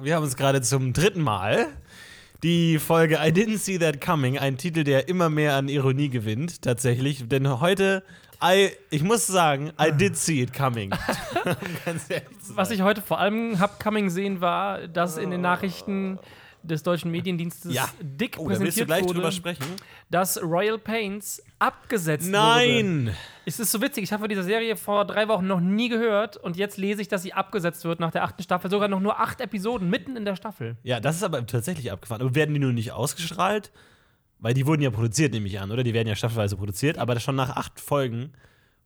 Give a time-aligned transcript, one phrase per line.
[0.00, 1.66] Wir haben uns gerade zum dritten Mal
[2.42, 6.62] die Folge I Didn't See That Coming, ein Titel, der immer mehr an Ironie gewinnt,
[6.62, 7.28] tatsächlich.
[7.28, 8.02] Denn heute,
[8.42, 10.90] I, ich muss sagen, I did see it coming.
[12.54, 16.18] Was ich heute vor allem hab coming sehen, war, dass in den Nachrichten
[16.62, 17.88] des deutschen Mediendienstes Ja.
[18.00, 19.64] dick Oh, da willst du präsentiert gleich wurde, drüber sprechen?
[20.10, 22.32] dass Royal Pains abgesetzt wurde.
[22.36, 23.14] Nein!
[23.44, 26.36] Es ist so witzig, ich habe von dieser Serie vor drei Wochen noch nie gehört
[26.36, 28.70] und jetzt lese ich, dass sie abgesetzt wird nach der achten Staffel.
[28.70, 30.76] Sogar noch nur acht Episoden mitten in der Staffel.
[30.82, 32.22] Ja, das ist aber tatsächlich abgefahren.
[32.22, 33.72] Aber werden die nur nicht ausgestrahlt?
[34.38, 35.82] Weil die wurden ja produziert, nehme ich an, oder?
[35.84, 38.32] Die werden ja staffelweise produziert, aber schon nach acht Folgen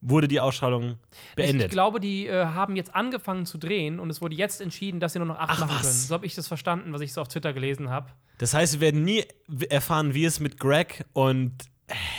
[0.00, 0.98] wurde die Ausstrahlung
[1.34, 1.66] beendet.
[1.66, 5.12] Ich glaube, die äh, haben jetzt angefangen zu drehen und es wurde jetzt entschieden, dass
[5.14, 5.82] sie nur noch acht Ach, machen was?
[5.82, 5.95] können.
[5.95, 8.10] So habe ich das verstanden, was ich so auf Twitter gelesen habe.
[8.38, 9.24] Das heißt, wir werden nie
[9.70, 11.52] erfahren, wie es mit Greg und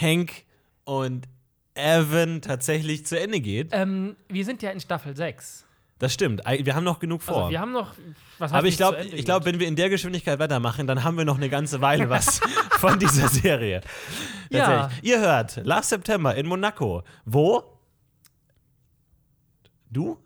[0.02, 0.44] Hank
[0.84, 1.27] und
[1.76, 3.70] Evan tatsächlich zu Ende geht.
[3.72, 5.66] Ähm, wir sind ja in Staffel 6.
[6.00, 6.42] Das stimmt.
[6.46, 7.38] Wir haben noch genug vor.
[7.38, 7.94] Also wir haben noch.
[8.38, 9.54] Was Aber ich glaube, ich glaub, geht?
[9.54, 12.40] wenn wir in der Geschwindigkeit weitermachen, dann haben wir noch eine ganze Weile was
[12.80, 13.81] von dieser Serie.
[14.52, 14.66] Ja.
[14.66, 15.09] Tatsächlich.
[15.09, 17.04] Ihr hört Last September in Monaco.
[17.26, 17.64] Wo?
[19.89, 20.17] Du?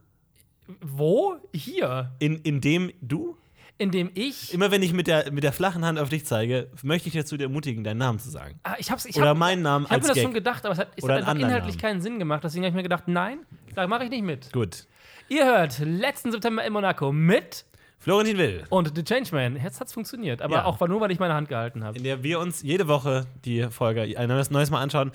[0.82, 1.36] Wo?
[1.54, 2.12] Hier.
[2.20, 3.38] In, in dem du?
[3.82, 4.54] Indem ich.
[4.54, 7.36] Immer wenn ich mit der, mit der flachen Hand auf dich zeige, möchte ich dazu
[7.36, 8.60] ermutigen, deinen Namen zu sagen.
[8.62, 10.64] Ah, ich hab's, ich Oder hab, meinen Namen Ich habe als mir das schon gedacht,
[10.66, 11.82] aber es hat, es hat einfach inhaltlich Namen.
[11.82, 12.44] keinen Sinn gemacht.
[12.44, 13.40] Deswegen habe ich mir gedacht, nein,
[13.74, 14.54] da mache ich nicht mit.
[14.54, 14.86] Gut.
[15.30, 17.66] Ihr hört letzten September in Monaco mit
[17.98, 19.58] Florentin Will, und The Changeman.
[19.64, 20.66] Jetzt hat's funktioniert, aber Ja.
[20.66, 21.98] auch nur, weil ich meine Hand gehalten habe.
[21.98, 25.12] in der wir uns jede Woche die Folge ein neues, neues Mal anschauen.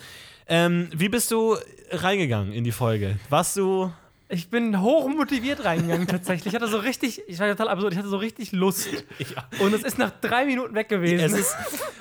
[0.48, 1.56] Ähm, wie bist du
[1.90, 3.18] reingegangen in die Folge?
[3.28, 3.92] Warst du.
[4.28, 6.52] Ich bin hoch motiviert reingegangen tatsächlich.
[6.52, 8.88] Ich hatte so richtig, ich war total absurd, ich hatte so richtig Lust.
[9.60, 11.20] Und es ist nach drei Minuten weg gewesen.
[11.20, 11.56] Es ist,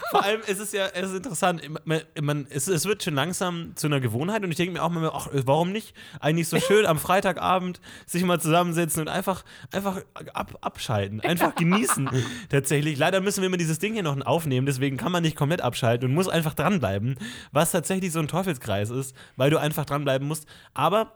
[0.10, 1.62] vor allem ist es ja es ist interessant.
[1.86, 4.90] Man, man, es, es wird schon langsam zu einer Gewohnheit und ich denke mir auch
[4.90, 5.94] mal, ach, warum nicht?
[6.20, 10.02] Eigentlich so schön am Freitagabend sich mal zusammensetzen und einfach, einfach
[10.34, 12.10] ab, abschalten, einfach genießen.
[12.50, 12.98] Tatsächlich.
[12.98, 16.10] Leider müssen wir immer dieses Ding hier noch aufnehmen, deswegen kann man nicht komplett abschalten
[16.10, 17.20] und muss einfach dranbleiben,
[17.52, 20.48] was tatsächlich so ein Teufelskreis ist, weil du einfach dranbleiben musst.
[20.74, 21.14] Aber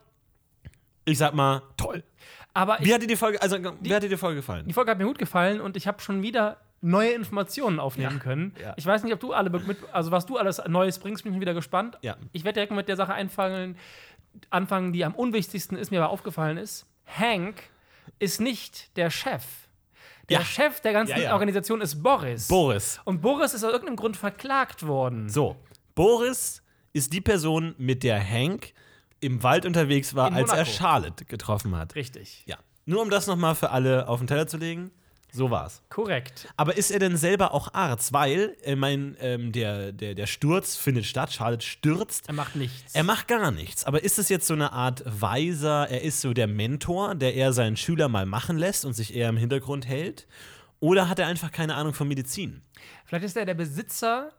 [1.05, 2.03] ich sag mal, toll.
[2.53, 4.67] aber Wie hat dir die Folge, also wie hat dir die Folge gefallen?
[4.67, 8.23] die Folge hat mir gut gefallen und ich habe schon wieder neue Informationen aufnehmen Ja,
[8.23, 8.53] können.
[8.61, 8.73] ja.
[8.77, 11.39] Ich weiß nicht, ob du alle mit, also was du alles Neues bringst, bin ich
[11.41, 11.97] wieder gespannt.
[12.01, 12.15] Ja.
[12.31, 13.77] Ich werde direkt mit der Sache einfangen,
[14.49, 16.85] anfangen, die am unwichtigsten ist, mir aber aufgefallen ist.
[17.05, 17.55] Hank
[18.19, 19.43] ist nicht der Chef.
[20.29, 20.41] Der.
[20.41, 21.15] Chef der ganzen.
[21.31, 22.47] Organisation ist Boris.
[22.47, 22.99] Boris.
[23.03, 25.27] und Boris ist aus irgendeinem Grund verklagt worden.
[25.27, 25.55] So,
[25.95, 26.61] Boris
[26.93, 28.73] ist die Person, mit der Hank
[29.19, 30.65] im Wald unterwegs war, als er.
[30.65, 31.95] Charlotte getroffen hat.
[31.95, 32.43] Richtig.
[32.45, 32.57] Ja.
[32.85, 34.91] Nur um das nochmal für alle auf den Teller zu legen.
[35.31, 35.83] So war's.
[35.89, 36.47] Korrekt.
[36.57, 38.13] Aber ist er denn selber auch Arzt?
[38.13, 42.27] Weil, ich mein, ähm, der, der, der Sturz findet statt, Charlotte stürzt.
[42.27, 42.95] Er macht nichts.
[42.95, 43.83] Er macht gar nichts.
[43.85, 47.53] Aber ist es jetzt so eine Art Weiser, er ist so der Mentor, der eher
[47.53, 50.25] seinen Schüler mal machen lässt und sich eher im Hintergrund hält?
[50.79, 52.63] Oder hat er einfach keine Ahnung von Medizin?
[53.05, 54.31] Vielleicht ist er der Besitzer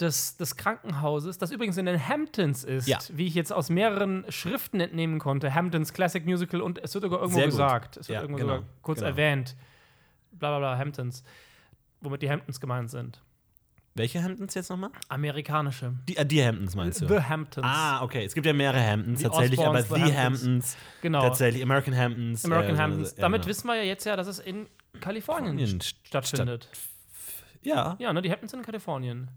[0.00, 2.98] des, des Krankenhauses, das übrigens in den Hamptons ist, Ja.
[3.12, 5.54] wie ich jetzt aus mehreren Schriften entnehmen konnte.
[5.54, 7.96] Hamptons Classic Musical und es wird sogar irgendwo gesagt.
[7.98, 9.10] Es wird Ja, irgendwo genau, sogar kurz genau.
[9.10, 9.54] erwähnt.
[10.32, 11.22] Bla bla bla, Hamptons.
[12.00, 13.20] Womit die Hamptons gemeint sind.
[13.94, 14.90] Welche Hamptons jetzt nochmal?
[15.10, 15.92] Amerikanische.
[16.08, 17.06] Die, äh, die Hamptons meinst du?
[17.08, 17.66] The Hamptons.
[17.68, 18.24] Ah, okay.
[18.24, 20.76] Es gibt ja mehrere Hamptons Die tatsächlich, aber Osborns, The The Hamptons, Hamptons.
[21.02, 21.20] Genau.
[21.20, 22.44] tatsächlich, American Hamptons.
[22.46, 23.12] American äh, Hamptons.
[23.12, 23.48] äh, Damit ja.
[23.50, 24.66] wissen wir ja jetzt ja, dass es in
[25.00, 26.68] Kalifornien Kalifornien st- stattfindet.
[27.60, 27.96] Ja.
[27.98, 29.28] Ja, ne, die Hamptons sind in Kalifornien.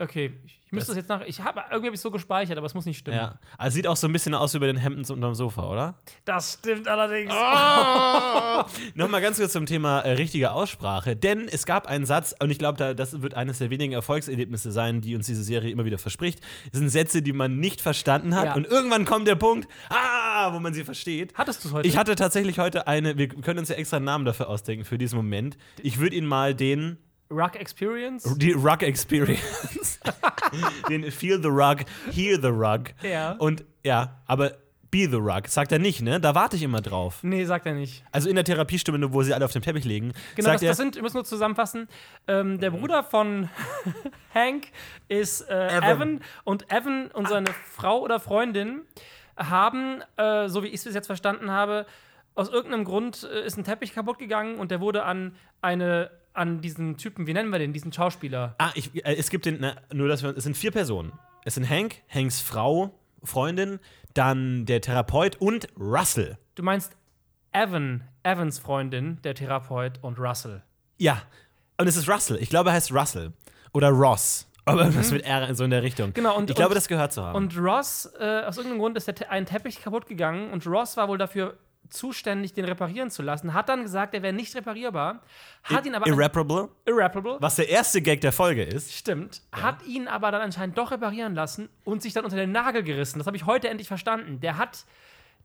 [0.00, 1.20] Okay, ich müsste das jetzt nach.
[1.26, 3.18] Ich habe irgendwie habe ich so gespeichert, aber es muss nicht stimmen.
[3.18, 3.38] Ja.
[3.58, 5.94] Also sieht auch so ein bisschen aus wie bei den Hamptons unterm Sofa, oder?
[6.24, 7.30] Das stimmt allerdings.
[8.94, 11.16] Nochmal ganz kurz zum Thema äh, richtige Aussprache.
[11.16, 14.72] Denn es gab einen Satz, und ich glaube, da, das wird eines der wenigen Erfolgserlebnisse
[14.72, 16.40] sein, die uns diese Serie immer wieder verspricht.
[16.72, 18.46] Es sind Sätze, die man nicht verstanden hat.
[18.46, 18.54] Ja.
[18.54, 21.34] Und irgendwann kommt der Punkt, ah, wo man sie versteht.
[21.34, 21.88] Hattest du es heute?
[21.88, 24.96] Ich hatte tatsächlich heute eine, wir können uns ja extra einen Namen dafür ausdenken, für
[24.96, 25.58] diesen Moment.
[25.82, 26.96] Ich würde ihn mal den
[27.30, 28.24] Rock Experience?
[28.38, 30.00] Die Rug Experience.
[30.88, 32.90] Den Feel the Rug, Hear the Rug.
[33.02, 33.32] Ja.
[33.32, 34.52] Und ja, aber
[34.90, 36.20] Be the Rug, sagt er nicht, ne?
[36.20, 37.20] Da warte ich immer drauf.
[37.22, 38.04] Nee, sagt er nicht.
[38.10, 40.68] Also in der Therapiestunde, wo sie alle auf dem Teppich liegen, Genau, sagt das, er,
[40.70, 41.86] das sind, wir müssen nur zusammenfassen.
[42.26, 43.48] Ähm, der Bruder von
[44.34, 44.66] Hank
[45.06, 45.84] ist äh, Evan.
[45.84, 46.20] Evan.
[46.42, 48.82] und Evan und seine Frau oder Freundin
[49.36, 51.86] haben, äh, so wie ich es bis jetzt verstanden habe,
[52.34, 56.60] aus irgendeinem Grund äh, ist ein Teppich kaputt gegangen und der wurde an eine an
[56.60, 58.54] diesen Typen, wie nennen wir den, diesen Schauspieler?
[58.58, 61.12] ah, ich, äh, es gibt den, na, nur dass wir, es sind vier Personen.
[61.44, 62.94] Es sind Hank, Hanks Frau,
[63.24, 63.80] Freundin,
[64.14, 66.36] dann der Therapeut und Russell.
[66.54, 66.96] Du meinst
[67.52, 70.62] Evan, Evans Freundin, der Therapeut und Russell.
[70.98, 71.22] Ja,
[71.78, 72.36] und es ist Russell.
[72.40, 73.32] Ich glaube, er heißt Russell.
[73.72, 74.46] Oder Ross.
[74.66, 76.08] Aber irgendwas mit R so in der Richtung.
[76.10, 76.14] Mhm.
[76.14, 77.34] Genau, und- ich glaube, und- das gehört zu haben.
[77.36, 80.96] Und Ross, äh, aus irgendeinem Grund ist der Te ein Teppich kaputt gegangen und Ross
[80.96, 81.56] war wohl dafür
[81.90, 83.54] zuständig, den reparieren zu lassen.
[83.54, 85.22] Hat dann gesagt, er wäre nicht reparierbar.
[85.64, 86.06] Hat ihn aber.
[86.06, 87.36] Irreparable, irreparable.
[87.40, 88.92] was der erste Gag der Folge ist.
[88.92, 89.42] Stimmt.
[89.52, 93.18] Hat ihn aber dann anscheinend doch reparieren lassen und sich dann unter den Nagel gerissen.
[93.18, 94.40] Das habe ich heute endlich verstanden.
[94.40, 94.84] Der hat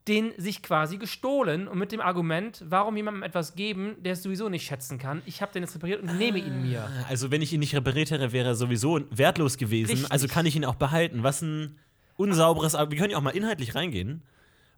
[0.07, 4.49] den sich quasi gestohlen und mit dem Argument, warum jemandem etwas geben, der es sowieso
[4.49, 5.23] nicht schätzen kann.
[5.25, 6.87] Ich habe den jetzt repariert und nehme ihn mir.
[7.09, 9.91] Also, wenn ich ihn nicht repariert hätte, wäre er sowieso wertlos gewesen.
[9.91, 10.11] Richtig.
[10.11, 11.23] Also kann ich ihn auch behalten.
[11.23, 11.79] Was ein
[12.17, 12.91] unsauberes Argument.
[12.91, 14.21] Wir können ja auch mal inhaltlich reingehen.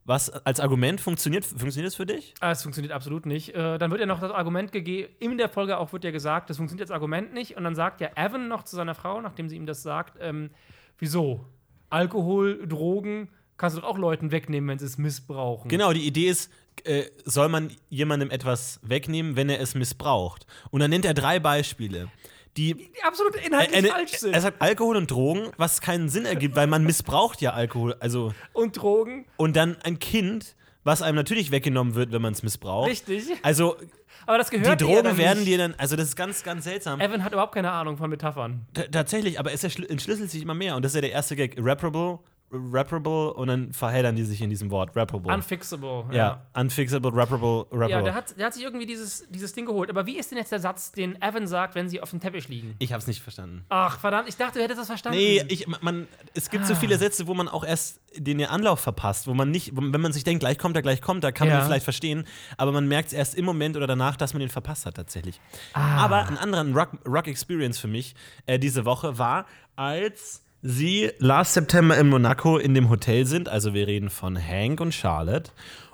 [0.07, 2.33] Was als Argument funktioniert, funktioniert das für dich?
[2.39, 3.53] Ah, Es funktioniert absolut nicht.
[3.53, 6.49] Äh, dann wird ja noch das Argument gegeben, in der Folge auch wird ja gesagt,
[6.49, 7.57] das funktioniert das Argument nicht.
[7.57, 10.49] Und dann sagt ja Evan noch zu seiner Frau, nachdem sie ihm das sagt, ähm,
[10.97, 11.45] wieso?
[11.89, 13.27] Alkohol, Drogen,
[13.57, 15.67] kannst du doch auch Leuten wegnehmen, wenn sie es missbrauchen.
[15.67, 16.53] Genau, die Idee ist,
[16.85, 20.47] äh, soll man jemandem etwas wegnehmen, wenn er es missbraucht?
[20.71, 22.09] Und dann nennt er drei Beispiele,
[22.57, 24.33] die Die absolut inhaltlich eine, falsch sind.
[24.33, 27.95] er sagt Alkohol und Drogen, was keinen Sinn ergibt, weil man missbraucht ja Alkohol.
[27.99, 32.43] Also und Drogen, und dann ein Kind, was einem natürlich weggenommen wird, wenn man es
[32.43, 32.89] missbraucht.
[32.89, 33.23] richtig.
[33.43, 33.77] Also
[34.25, 36.99] Aber das die gehört ihr Drogen werden dir dann, also das ist ganz, ganz seltsam.
[36.99, 38.65] Evan hat überhaupt keine Ahnung von Metaphern.
[38.73, 40.75] T tatsächlich, aber es entschlüsselt sich immer mehr.
[40.75, 41.57] Und das ist ja der erste Gag.
[41.57, 42.19] Irreparable,
[42.51, 44.95] reparable und dann verheddern die sich in diesem Wort.
[44.95, 45.33] Reparable.
[45.33, 46.05] Unfixable.
[46.15, 46.41] ja.
[46.53, 47.89] unfixable, reparable, reparable.
[47.89, 49.89] Ja, der hat, der hat sich irgendwie dieses, dieses Ding geholt.
[49.89, 52.47] Aber wie ist denn jetzt der Satz, den Evan sagt, wenn sie auf dem Teppich
[52.47, 52.75] liegen?
[52.79, 53.65] ich hab's nicht verstanden.
[53.69, 55.17] Ach, verdammt, ich dachte, du hättest das verstanden.
[55.19, 56.77] Nee, ich, man, es gibt so Ah.
[56.77, 60.23] viele Sätze, wo man auch erst den Anlauf verpasst, wo man nicht, wenn man sich
[60.23, 61.63] denkt, gleich kommt er, gleich kommt er, kann man Ja.
[61.63, 62.25] ihn vielleicht verstehen,
[62.57, 65.39] aber man merkt es erst im Moment oder danach, dass man ihn verpasst hat tatsächlich.
[65.73, 65.97] Ah.
[65.97, 68.15] Aber ein anderer Rock, Rock Experience für mich
[68.45, 69.45] äh, diese Woche war,
[69.75, 74.81] als sie last September in Monaco in dem Hotel sind, also wir reden von Hank
[74.81, 75.51] und Charlotte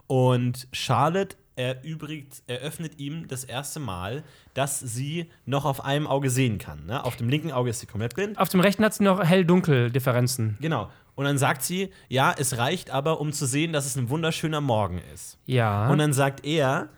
[0.07, 4.23] und Charlotte erübrigt, eröffnet ihm das erste Mal,
[4.55, 6.87] dass sie noch auf einem Auge sehen kann.
[6.87, 7.03] Ne?
[7.03, 8.39] Auf dem linken Auge ist sie komplett blind.
[8.39, 10.57] Auf dem rechten hat sie noch hell-dunkel-Differenzen.
[10.59, 10.89] Genau.
[11.13, 14.61] Und dann sagt sie, ja, es reicht aber, um zu sehen, dass es ein wunderschöner
[14.61, 15.37] Morgen ist.
[15.45, 15.89] Ja.
[15.91, 16.89] Und dann sagt er,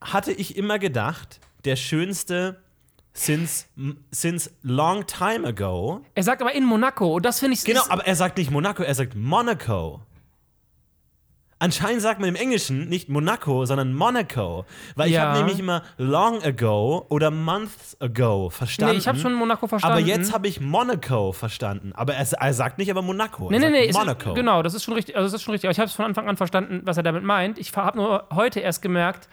[0.00, 2.63] hatte ich immer gedacht, der schönste
[3.16, 3.66] since,
[4.10, 6.00] since long time ago.
[6.14, 7.14] er sagt aber in Monaco.
[7.16, 10.00] Und das finde ich Genau, ist- aber er sagt nicht Monaco, er sagt Monaco.
[11.60, 14.66] Anscheinend sagt man im Englischen nicht Monaco, sondern Monaco.
[14.96, 15.28] Weil ich Ja.
[15.28, 18.92] habe nämlich immer long ago oder months ago verstanden.
[18.94, 19.96] Nee, ich habe schon Monaco verstanden.
[19.98, 21.92] Aber jetzt habe ich Monaco verstanden.
[21.94, 23.48] Aber er, er sagt nicht aber Monaco.
[23.50, 24.34] Nee, er nee, nee, ist, Monaco.
[24.34, 25.16] genau, das ist schon richtig.
[25.16, 25.68] Also das ist schon richtig.
[25.68, 27.58] Aber ich habe es von Anfang an verstanden, was er damit meint.
[27.58, 29.28] Ich habe nur heute erst gemerkt,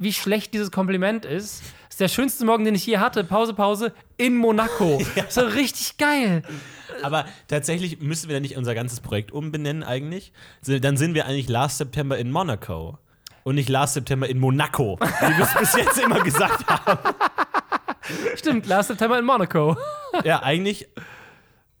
[0.00, 1.60] wie schlecht dieses Kompliment ist.
[1.60, 3.22] Das ist der schönste Morgen, den ich je hatte.
[3.22, 5.00] Pause, Pause in Monaco.
[5.28, 6.42] So richtig geil.
[7.02, 10.32] Aber tatsächlich müssen wir dann nicht unser ganzes Projekt umbenennen eigentlich.
[10.66, 12.98] Dann sind wir eigentlich Last September in Monaco.
[13.44, 17.14] Und nicht Last September in Monaco, wie wir es bis jetzt immer gesagt haben.
[18.36, 19.76] Stimmt, Last September in Monaco.
[20.24, 20.88] Ja, eigentlich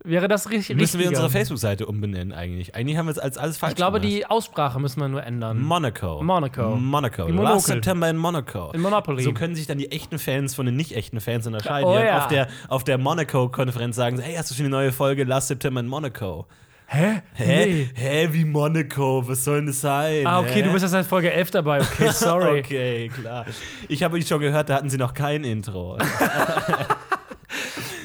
[0.02, 0.76] Wäre das richtig?
[0.76, 1.24] müssen wir richtiger.
[1.24, 2.74] unsere Facebook-Seite umbenennen eigentlich.
[2.74, 4.16] Eigentlich haben wir es als alles falsch Ich glaube, gemacht.
[4.16, 5.60] die Aussprache müssen wir nur ändern.
[5.60, 6.22] Monaco.
[6.22, 6.76] Monaco.
[6.76, 7.28] Monaco.
[7.28, 7.66] Last.
[7.66, 8.70] September in Monaco.
[8.72, 9.22] In Monopoly.
[9.22, 11.88] So können sich dann die echten Fans von den nicht echten Fans unterscheiden.
[11.88, 12.18] Oh die ja.
[12.18, 15.48] auf der, auf der Monaco-Konferenz sagen, so, hey, hast du schon eine neue Folge Last
[15.48, 16.46] September in Monaco?
[16.86, 17.22] Hä?
[17.34, 17.66] Hä?
[17.66, 17.90] Nee.
[17.94, 19.22] Hä, wie Monaco?
[19.28, 20.26] Was soll denn das sein?
[20.26, 20.62] Ah, okay, Hä?
[20.62, 21.82] du bist jetzt seit Folge 11 dabei.
[21.82, 22.58] Okay, sorry.
[22.60, 23.46] Okay, klar.
[23.86, 25.98] Ich habe schon gehört, da hatten sie noch kein Intro.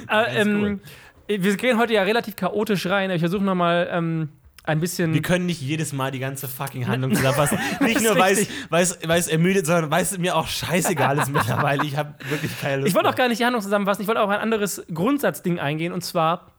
[0.07, 0.81] Äh, ähm,
[1.27, 3.09] Wir gehen heute ja relativ chaotisch rein.
[3.11, 4.29] Ich versuche nochmal ähm,
[4.63, 5.13] ein bisschen.
[5.13, 7.59] Wir können nicht jedes Mal die ganze fucking Handlung zusammenfassen.
[7.81, 11.83] Nicht nur, weil es, ermüdet, sondern weil es mir auch scheißegal ist mittlerweile.
[11.85, 12.89] Ich habe wirklich keine Lust.
[12.89, 15.93] Ich wollte auch gar nicht die Handlung zusammenfassen, ich wollte auch ein anderes Grundsatzding eingehen
[15.93, 16.51] und zwar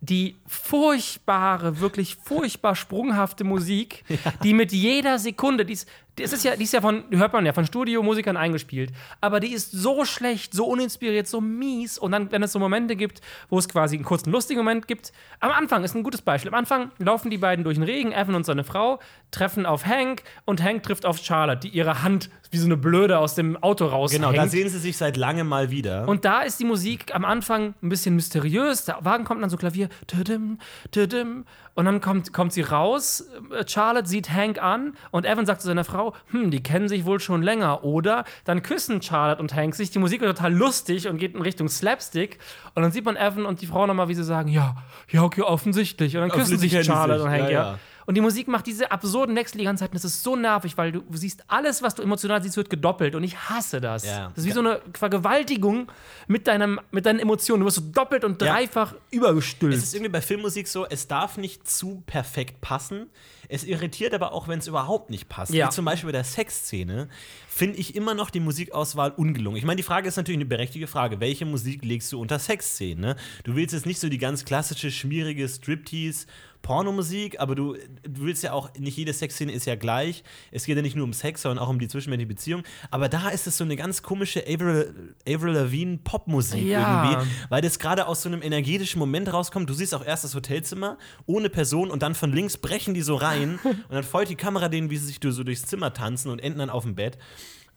[0.00, 4.04] die furchtbare, wirklich furchtbar sprunghafte Musik,
[4.42, 7.32] die mit jeder Sekunde, die ist, die ist ja, die ist ja von, die hört
[7.32, 12.12] man ja, von Studiomusikern eingespielt, aber die ist so schlecht, so uninspiriert, so mies und
[12.12, 15.50] dann, wenn es so Momente gibt, wo es quasi einen kurzen lustigen Moment gibt, am
[15.50, 18.44] Anfang ist ein gutes Beispiel, am Anfang laufen die beiden durch den Regen, Evan und
[18.44, 19.00] seine Frau,
[19.30, 23.18] treffen auf Hank und Hank trifft auf Charlotte, die ihre Hand wie so eine Blöde
[23.18, 24.22] aus dem Auto raushängt.
[24.22, 26.08] Genau, da sehen sie sich seit langem mal wieder.
[26.08, 28.84] Und da ist die Musik am Anfang ein bisschen mysteriös.
[28.86, 29.88] Der Wagen kommt dann so Klavier.
[30.08, 30.58] Tüdim,
[30.90, 31.44] tüdim.
[31.74, 33.24] Und dann kommt, kommt sie raus.
[33.52, 37.04] äh, Charlotte sieht Hank an und Evan sagt zu seiner Frau: Hm, die kennen sich
[37.04, 37.84] wohl schon länger.
[37.84, 39.90] Oder dann küssen Charlotte und Hank sich.
[39.90, 42.38] Die Musik wird total lustig und geht in Richtung Slapstick.
[42.74, 44.76] Und dann sieht man Evan und die Frau nochmal, wie sie sagen: Ja,
[45.10, 46.16] ja, okay, offensichtlich.
[46.16, 47.26] Und dann küssen sich Charlotte sich.
[47.26, 47.62] und Hank, Ja, ja.
[47.72, 47.78] ja.
[48.10, 49.90] Und die Musik macht diese absurden Wechsel die ganze Zeit.
[49.92, 53.14] Und das ist so nervig, weil du siehst alles, was du emotional siehst, wird gedoppelt.
[53.14, 54.04] Und ich hasse das.
[54.04, 54.30] Ja.
[54.30, 55.86] Das ist wie so eine Vergewaltigung
[56.26, 57.60] mit, deinem, mit deinen Emotionen.
[57.60, 59.94] Du wirst so doppelt und dreifach Es ist übergestülpt.
[59.94, 63.06] irgendwie bei Filmmusik so, es darf nicht zu perfekt passen.
[63.48, 65.52] Es irritiert aber auch, wenn es überhaupt nicht passt.
[65.52, 67.08] Wie zum Beispiel bei der Sexszene
[67.48, 69.56] finde ich immer noch die Musikauswahl ungelungen.
[69.56, 71.20] Ich meine, die Frage ist natürlich eine berechtigte Frage.
[71.20, 73.00] Welche Musik legst du unter Sexszenen?
[73.00, 73.16] Ne?
[73.44, 76.26] Du willst jetzt nicht so die ganz klassische, schmierige Striptease.
[76.62, 80.22] Pornomusik, aber du, du willst ja auch, nicht jede Sexszene ist ja gleich.
[80.52, 82.62] Es geht ja nicht nur um Sex, sondern auch um die zwischenmenschliche Beziehung.
[82.90, 87.10] Aber da ist es so eine ganz komische Avril, Avril Lavigne Popmusik Ja.
[87.12, 89.68] irgendwie, weil das gerade aus so einem energetischen Moment rauskommt.
[89.68, 93.16] Du siehst auch erst das Hotelzimmer ohne Person und dann von links brechen die so
[93.16, 96.38] rein und dann folgt die Kamera denen, wie sie sich so durchs Zimmer tanzen und
[96.40, 97.18] enden dann auf dem Bett.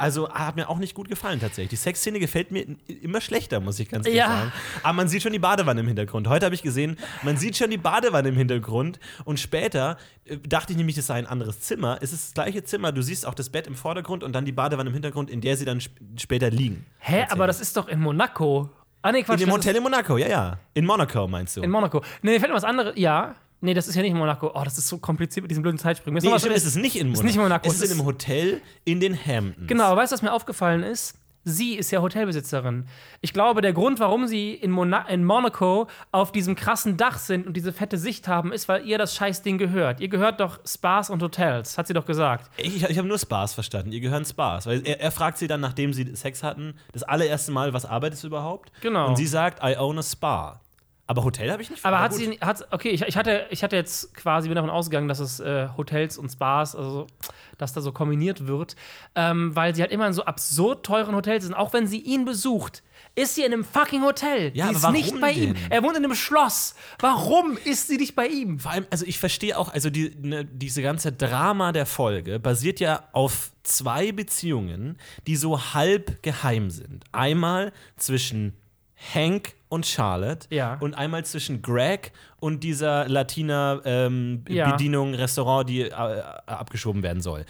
[0.03, 1.69] Also hat mir auch nicht gut gefallen tatsächlich.
[1.69, 2.65] Die Sexszene gefällt mir
[3.01, 4.27] immer schlechter, muss ich ganz ehrlich Ja.
[4.27, 4.51] sagen.
[4.83, 6.27] Aber man sieht schon die Badewanne im Hintergrund.
[6.27, 9.00] Heute habe ich gesehen, man sieht schon die Badewanne im Hintergrund.
[9.24, 9.95] Und später
[10.25, 12.00] äh, dachte ich nämlich, das sei ein anderes Zimmer.
[12.01, 12.91] Es ist das gleiche Zimmer.
[12.91, 15.55] Du siehst auch das Bett im Vordergrund und dann die Badewanne im Hintergrund, in der
[15.55, 16.86] sie dann sp später liegen.
[17.00, 18.69] Hä, aber das ist doch in Monaco.
[19.01, 19.39] Ah, nee, Quatsch.
[19.41, 20.60] In dem Hotel in Monaco, ja, ja.
[20.74, 21.62] In Monaco meinst du?
[21.62, 22.01] in Monaco.
[22.22, 22.93] Nee, mir fällt mir was anderes.
[22.98, 23.36] Ja.
[23.63, 24.51] Nee, das ist ja nicht in Monaco.
[24.53, 26.15] Oh, das ist so kompliziert mit diesem blöden Zeitsprung.
[26.17, 27.24] Ist nee, stimmt, es ist nicht in Monaco.
[27.25, 29.67] nicht Monaco, Es ist in ist- einem Hotel in den Hamptons.
[29.67, 31.17] Genau, aber weißt du, was mir aufgefallen ist?
[31.46, 32.88] Sie ist ja Hotelbesitzerin.
[33.20, 37.46] Ich glaube, der Grund, warum sie in, Mona in Monaco auf diesem krassen Dach sind
[37.48, 40.00] und diese fette Sicht haben, ist, weil ihr das Scheißding gehört.
[40.00, 42.50] Ihr gehört doch Spas und Hotels, hat sie doch gesagt.
[42.55, 43.91] Ich, ich habe nur Spas verstanden.
[43.91, 44.65] Ihr gehören Spas.
[44.67, 48.24] Weil er, er fragt sie dann, nachdem sie Sex hatten, das allererste Mal, was arbeitest
[48.24, 48.72] du überhaupt?
[48.79, 49.08] Genau.
[49.10, 50.62] Und sie sagt, I own a Spa.
[51.13, 53.75] Aber Hotel habe ich nicht Aber hat sie, hat, okay, ich, ich, hatte, ich hatte
[53.75, 57.05] jetzt quasi, bin davon ausgegangen, dass es äh, Hotels und Spas, also
[57.60, 58.75] dass da so kombiniert wird,
[59.13, 61.53] ähm, weil sie halt immer in so absurd teuren Hotels sind.
[61.53, 62.82] Auch wenn sie ihn besucht,
[63.13, 64.51] ist sie in einem fucking Hotel.
[64.55, 65.53] Ja, sie ist nicht bei ihm.
[65.53, 65.72] denn?
[65.72, 66.74] Er wohnt in einem Schloss.
[66.98, 68.58] Warum ist sie nicht bei ihm?
[68.58, 72.79] Vor allem, also ich verstehe auch, also die, ne, diese ganze Drama der Folge basiert
[72.79, 77.03] ja auf zwei Beziehungen, die so halb geheim sind.
[77.12, 78.53] Einmal zwischen
[79.13, 80.77] Hank und Charlotte Ja.
[80.79, 84.72] und einmal zwischen Greg und dieser Latina ähm, Ja.
[84.72, 87.45] Bedienung, Restaurant, die äh, abgeschoben werden soll.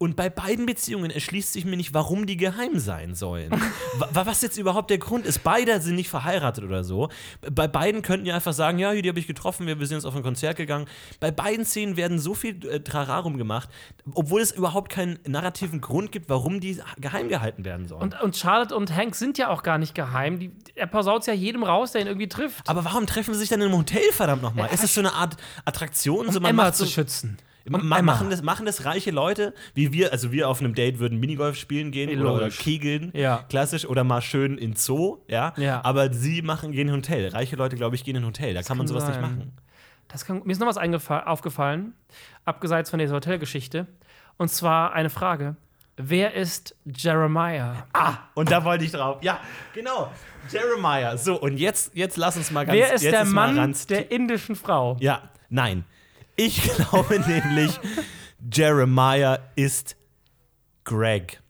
[0.00, 3.50] Und bei beiden Beziehungen erschließt sich mir nicht, warum die geheim sein sollen.
[3.98, 5.42] Wa- was jetzt überhaupt der Grund ist.
[5.42, 7.08] Beide sind nicht verheiratet oder so.
[7.50, 9.96] Bei beiden könnten ja einfach sagen, ja, hier, die habe ich getroffen, wir, wir sind
[9.96, 10.86] jetzt auf ein Konzert gegangen.
[11.18, 13.68] Bei beiden Szenen werden so viel äh, Trararum gemacht,
[14.14, 18.02] obwohl es überhaupt keinen narrativen Grund gibt, warum die geheim gehalten werden sollen.
[18.02, 20.38] Und, und Charlotte und Hank sind ja auch gar nicht geheim.
[20.38, 22.68] Die, er pausaut ja jedem raus, der ihn irgendwie trifft.
[22.68, 24.68] aber warum treffen sie sich dann im Hotel, verdammt nochmal?
[24.72, 26.30] ist das so eine Art Attraktion?
[26.30, 27.36] so, man Emma macht so, zu schützen.
[27.70, 31.18] Ma machen, das, machen das reiche Leute, wie wir, also wir auf einem Date würden
[31.20, 32.58] Minigolf spielen gehen oder, oder Logisch.
[32.58, 33.44] kegeln, Ja.
[33.48, 35.52] klassisch, oder mal schön in Zoo, ja.
[35.56, 35.80] Ja.
[35.84, 37.28] Aber sie machen, gehen in ein Hotel.
[37.28, 38.54] Reiche Leute, glaube ich, gehen in ein Hotel.
[38.54, 39.22] Da kann man sowas nicht sein.
[39.22, 39.52] machen.
[40.08, 41.92] Das kann, mir ist noch was aufgefallen,
[42.44, 43.86] abgeseits von dieser Hotelgeschichte.
[44.38, 45.56] Und zwar eine Frage.
[46.00, 47.84] Wer ist Jeremiah?
[47.92, 49.18] Ah, und da wollte ich drauf.
[49.20, 49.40] Ja,
[49.74, 50.12] genau.
[50.50, 51.16] Jeremiah.
[51.16, 54.96] So, und jetzt, jetzt lass uns mal ganz Wer ist der Mann der indischen Frau?
[55.00, 55.84] Ja, nein.
[56.38, 57.78] Ich glaube nämlich,
[58.52, 59.96] Jeremiah ist
[60.84, 61.40] Greg.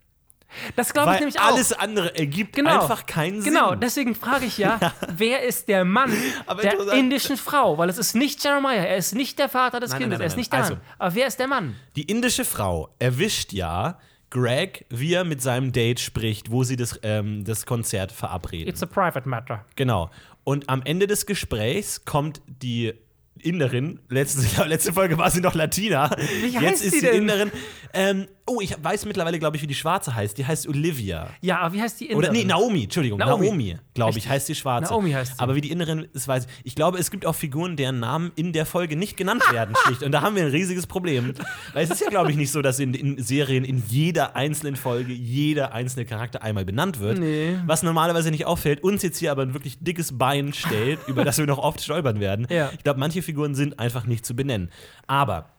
[0.77, 1.45] Das glaube ich nämlich auch.
[1.53, 2.81] alles andere ergibt Genau.
[2.81, 3.53] einfach keinen Sinn.
[3.53, 4.81] Genau, deswegen frage ich ja,
[5.15, 6.11] wer ist der Mann
[6.47, 7.77] Aber der indischen Frau?
[7.77, 10.27] Weil es ist nicht Jeremiah, er ist nicht der Vater des Nein, Kindes, nein, er
[10.27, 10.69] ist nein, nicht der nein.
[10.71, 10.81] Mann.
[10.99, 11.77] Aber wer ist der Mann?
[11.97, 13.99] Die indische Frau erwischt ja
[14.31, 18.69] Greg, wie er mit seinem Date spricht, wo sie das, ähm, das Konzert verabreden.
[18.69, 19.65] It's a private matter.
[19.77, 20.11] Genau.
[20.45, 22.95] Und am Ende des Gesprächs kommt die
[23.41, 26.11] Inderin, letzte, letzte Folge war sie noch Latina.
[26.43, 27.23] Wie heißt Jetzt ist sie die denn?
[27.23, 27.51] Inderin.
[27.93, 30.37] Ähm, oh, ich weiß mittlerweile, glaube ich, wie die Schwarze heißt.
[30.39, 31.29] Die heißt Olivia.
[31.41, 32.33] Ja, aber wie heißt die Oder Inderin?
[32.33, 33.47] nee, Naomi, Entschuldigung, Naomi.
[33.47, 34.91] Naomi, glaube ich, heißt die Schwarze.
[34.93, 35.41] Naomi heißt sie.
[35.41, 36.51] Aber wie die Innerin ist, weiß ich.
[36.65, 40.03] Ich glaube, es gibt auch Figuren, deren Namen in der Folge nicht genannt werden, schlicht.
[40.03, 41.35] Und da haben wir ein riesiges Problem.
[41.73, 44.77] Weil es ist ja, glaube ich, nicht so, dass in, in Serien in jeder einzelnen
[44.77, 47.19] Folge jeder einzelne Charakter einmal benannt wird.
[47.19, 47.57] Nee.
[47.67, 51.39] Was normalerweise nicht auffällt, uns jetzt hier aber ein wirklich dickes Bein stellt, über das
[51.39, 52.47] wir noch oft stolpern werden.
[52.51, 52.71] Ja.
[52.75, 54.71] Ich glaube, manche Figuren sind einfach nicht zu benennen.
[55.07, 55.51] Aber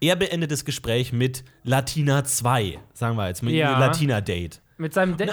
[0.00, 3.78] er beendet das Gespräch mit Latina 2, sagen wir jetzt, mit Ja.
[3.78, 4.60] Latina-Date.
[4.78, 5.30] Mit seinem Date.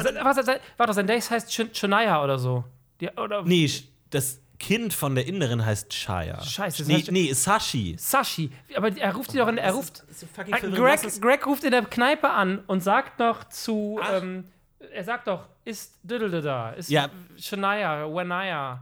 [0.78, 2.64] Warte, sein Date heißt Ch Shania oder so.
[3.00, 3.70] Die, oder Nee,
[4.10, 6.42] das Kind von der Inderin heißt Shaya.
[6.42, 7.96] Scheiße, das Nee, heißt- nee, Sashi.
[8.00, 8.50] Sashi.
[8.76, 9.58] Aber er ruft sie doch in.
[9.60, 10.04] Er ruft.
[10.10, 14.00] Das ist fucking Äh, Greg, Greg ruft in der Kneipe an und sagt noch zu.
[14.12, 14.46] Ähm,
[14.92, 17.10] er sagt doch, ist Diddle da, ist Ja.
[17.38, 18.82] Shania, Wanaya.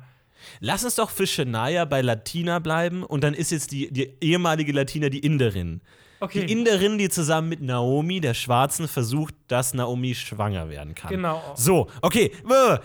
[0.60, 4.72] Lass uns doch für Shania bei Latina bleiben und dann ist jetzt die, die ehemalige
[4.72, 5.82] Latina die Inderin.
[6.20, 6.46] Okay.
[6.46, 11.12] Die Inderin, die zusammen mit Naomi, der Schwarzen, versucht, dass Naomi schwanger werden kann.
[11.12, 11.42] Genau.
[11.56, 12.32] So, okay,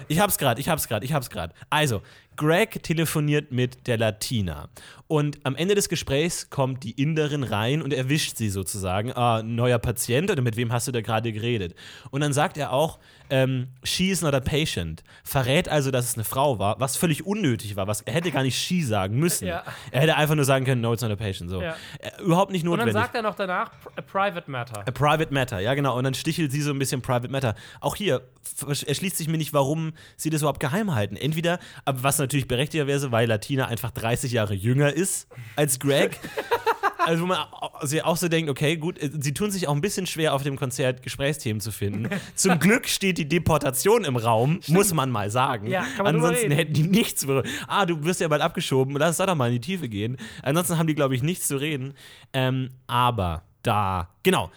[0.09, 1.55] ich hab's grad, ich hab's grad, ich hab's grad.
[1.71, 2.03] Also,
[2.37, 4.69] Greg telefoniert mit der Latina.
[5.09, 9.13] Und am Ende des Gesprächs kommt die Inderin rein und erwischt sie sozusagen.
[9.13, 11.75] Ah, neuer Patient oder mit wem hast du da gerade geredet?
[12.11, 12.99] Und dann sagt er auch,
[13.31, 15.03] ähm, she is not a patient.
[15.25, 17.87] Verrät also, dass es eine Frau war, was völlig unnötig war.
[17.87, 19.47] Was, er hätte gar nicht she sagen müssen.
[19.47, 19.65] Ja.
[19.91, 21.51] Er hätte einfach nur sagen können, no, it's not a patient.
[21.51, 21.63] So.
[21.63, 21.77] Ja.
[21.99, 23.03] Äh, überhaupt nicht Und dann notwendig.
[23.03, 24.81] sagt er noch danach, a private matter.
[24.87, 25.97] A Private Matter, ja genau.
[25.97, 27.55] Und dann stichelt sie so ein bisschen Private Matter.
[27.81, 28.23] Auch hier
[28.67, 31.17] erschließt sich mir nicht, warum sie das überhaupt geheim halten.
[31.17, 36.19] Entweder, aber was natürlich berechtigt wäre, weil Latina einfach 30 Jahre jünger ist als Greg.
[37.07, 37.39] Also wo man
[37.83, 40.43] sie auch so denkt, okay, gut, äh, sie tun sich auch ein bisschen schwer auf
[40.43, 42.09] dem Konzert Gesprächsthemen zu finden.
[42.35, 45.67] Zum Glück steht die Deportation im Raum, muss man mal sagen.
[45.67, 47.27] Ja, kann man Ansonsten hätten die nichts.
[47.67, 50.17] Ah, du wirst ja bald abgeschoben, lass da doch mal in die Tiefe gehen.
[50.43, 51.95] Ansonsten haben die, glaube ich, nichts zu reden.
[52.33, 54.51] Ähm, aber da, genau,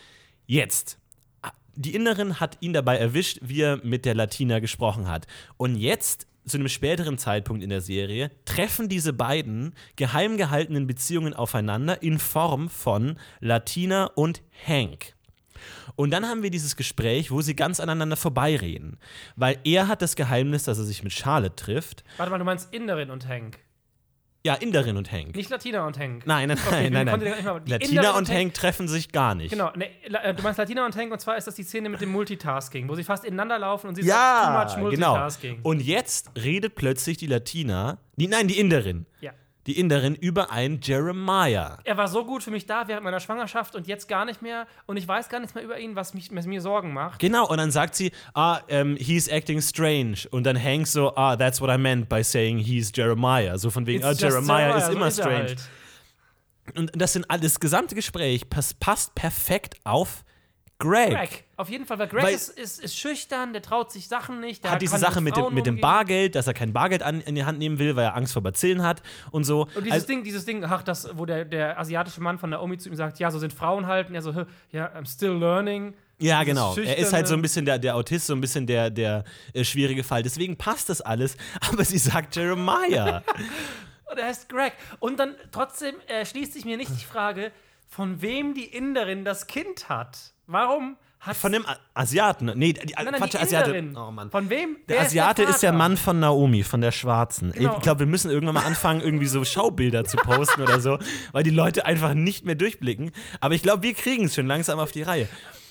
[0.46, 1.00] jetzt.
[1.76, 5.26] Die Innerin hat ihn dabei erwischt, wie er mit der Latina gesprochen hat.
[5.58, 11.34] Und jetzt, zu einem späteren Zeitpunkt in der Serie, treffen diese beiden geheim gehaltenen Beziehungen
[11.34, 15.14] aufeinander in Form von Latina und Hank.
[15.96, 18.98] Und dann haben wir dieses Gespräch, wo sie ganz aneinander vorbeireden.
[19.36, 22.04] Weil er hat das Geheimnis, dass er sich mit Charlotte trifft.
[22.18, 23.60] Warte mal, du meinst Inderin und Hank.
[24.46, 25.38] Ja, Inderin und Hank.
[25.38, 26.28] Nicht Latina und Hank.
[26.28, 27.62] Nein, nein, Okay, nein, nein, nein.
[27.66, 29.52] Latina Inderin und Hank treffen sich gar nicht.
[29.52, 29.90] Genau, ne,
[30.36, 32.96] du meinst Latina und Hank und zwar ist das die Szene mit dem Multitasking, wo
[32.96, 35.12] sie fast ineinander laufen und sie Ja, sagt too much genau.
[35.12, 35.60] Multitasking.
[35.64, 39.32] Und jetzt redet plötzlich die Latina, die, nein, die Inderin, ja.
[39.68, 41.78] Die Inderin über einen Jeremiah.
[41.84, 44.68] Er war so gut für mich da während meiner Schwangerschaft und jetzt gar nicht mehr
[44.86, 47.20] und ich weiß gar nichts mehr über ihn, was, mich, was mir Sorgen macht.
[47.20, 50.28] Genau, und dann sagt sie, ah, ähm, he's acting strange.
[50.32, 53.58] Und dann Hank so, ah, that's what I meant by saying he's Jeremiah.
[53.58, 55.36] So von wegen, It's ah, just Jeremiah ist so immer er strange.
[55.36, 55.70] halt.
[56.76, 60.24] Und das sind alles, das gesamte Gespräch pass, passt perfekt auf
[60.84, 61.12] Greg.
[61.12, 64.40] Greg, auf jeden Fall, weil Greg Weil- ist, ist, ist schüchtern, der traut sich Sachen
[64.40, 64.64] nicht.
[64.64, 65.80] Der Hat diese Sache mit dem, mit dem.
[65.80, 68.42] Bargeld, dass er kein Bargeld an, in die Hand nehmen will, weil er Angst vor
[68.42, 69.62] Bazillen hat und so.
[69.76, 72.78] Und dieses Also- Ding, dieses Ding, ach, das, wo der, der asiatische Mann von Naomi
[72.78, 74.10] zu ihm sagt, ja, so sind Frauen halt.
[74.10, 75.94] Und er so, "Hä, ja, I'm still learning.
[76.20, 76.76] Ja, genau.
[76.76, 79.24] Er ist halt so ein bisschen der, der Autist, so ein bisschen der, der
[79.54, 80.22] äh, schwierige Fall.
[80.24, 81.36] Deswegen passt das alles.
[81.72, 83.24] Aber sie sagt Jeremiah.
[84.12, 84.74] Und er heißt Greg.
[85.00, 87.52] Und dann trotzdem äh, schließt sich mir nicht die Frage,
[87.90, 90.18] von wem die Inderin das Kind hat.
[90.48, 92.52] Warum hat Von dem Asiaten.
[92.56, 93.72] Nee, die, nein, nein, Quatsch, die Asiate.
[93.72, 93.98] Inderin.
[93.98, 94.30] Oh Mann.
[94.30, 94.76] Von wem?
[94.90, 95.78] Der Wer Asiate ist der, Vater?
[95.78, 97.54] Mann von Naomi, von der Schwarzen.
[97.54, 97.76] Genau.
[97.78, 101.00] Ich glaube, wir müssen irgendwann mal anfangen, irgendwie so Schaubilder zu posten oder so,
[101.32, 103.12] weil die Leute einfach nicht mehr durchblicken.
[103.40, 105.30] Aber ich glaube, wir kriegen es schon langsam auf die Reihe.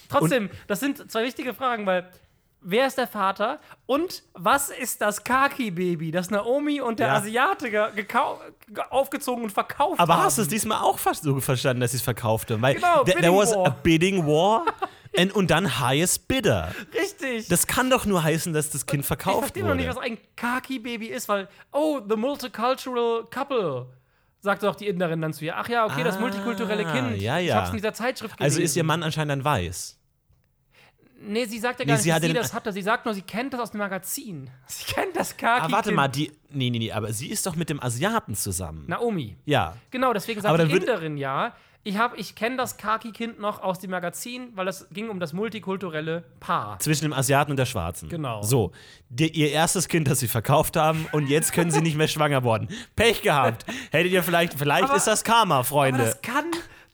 [0.09, 2.09] Trotzdem, das sind zwei wichtige Fragen, weil
[2.63, 7.15] wer ist der Vater und was ist das Kaki-Baby, das Naomi und der Ja.
[7.17, 7.93] Asiate
[8.91, 10.23] aufgezogen und verkauft Aber haben?
[10.25, 12.63] hast du es diesmal auch fast so verstanden, dass sie es verkauft haben?
[12.63, 13.67] Weil Genau, there, there was War.
[13.67, 14.65] a bidding war
[15.17, 16.73] and, und dann highest bidder.
[16.95, 17.49] Richtig.
[17.49, 20.07] Das kann doch nur heißen, dass das Kind ich verkauft verstehe noch nicht, was wurde.
[20.07, 23.87] ein Kaki-Baby ist, weil, oh, the multicultural couple,
[24.41, 25.57] sagt doch die Inderin dann zu ihr.
[25.57, 27.21] Ach ja, okay, das Ah, multikulturelle Kind.
[27.21, 27.57] ja, Ich ja.
[27.57, 28.55] hab's in dieser Zeitschrift gelesen.
[28.57, 29.99] Also ist ihr Mann anscheinend dann weiß.
[31.25, 32.73] Nee, sie sagt ja Nee, gar nicht, sie dass hatte sie das hatte.
[32.73, 34.51] Sie sagt nur, sie kennt das aus dem Magazin.
[34.67, 35.63] Sie kennt das Kaki.
[35.65, 36.33] Aber warte mal, die.
[36.51, 38.85] Nee, nee, nee, aber sie ist doch mit dem Asiaten zusammen.
[38.89, 39.37] Naomi.
[39.45, 39.77] Ja.
[39.91, 41.55] Genau, deswegen sagt Aber die Inderin ja,
[41.85, 45.33] ich, hab- ich kenne das Kaki-Kind noch aus dem Magazin, weil es ging um das
[45.33, 46.79] multikulturelle Paar.
[46.79, 48.09] Zwischen dem Asiaten und der Schwarzen.
[48.09, 48.43] Genau.
[48.43, 48.71] So.
[49.09, 52.45] Die, ihr erstes Kind, das sie verkauft haben, und jetzt können sie nicht mehr schwanger
[52.45, 52.69] worden.
[52.97, 53.65] Pech gehabt.
[53.91, 54.55] Hättet ihr vielleicht.
[54.55, 56.05] Vielleicht Aber- ist das Karma, Freunde.
[56.05, 56.45] das kann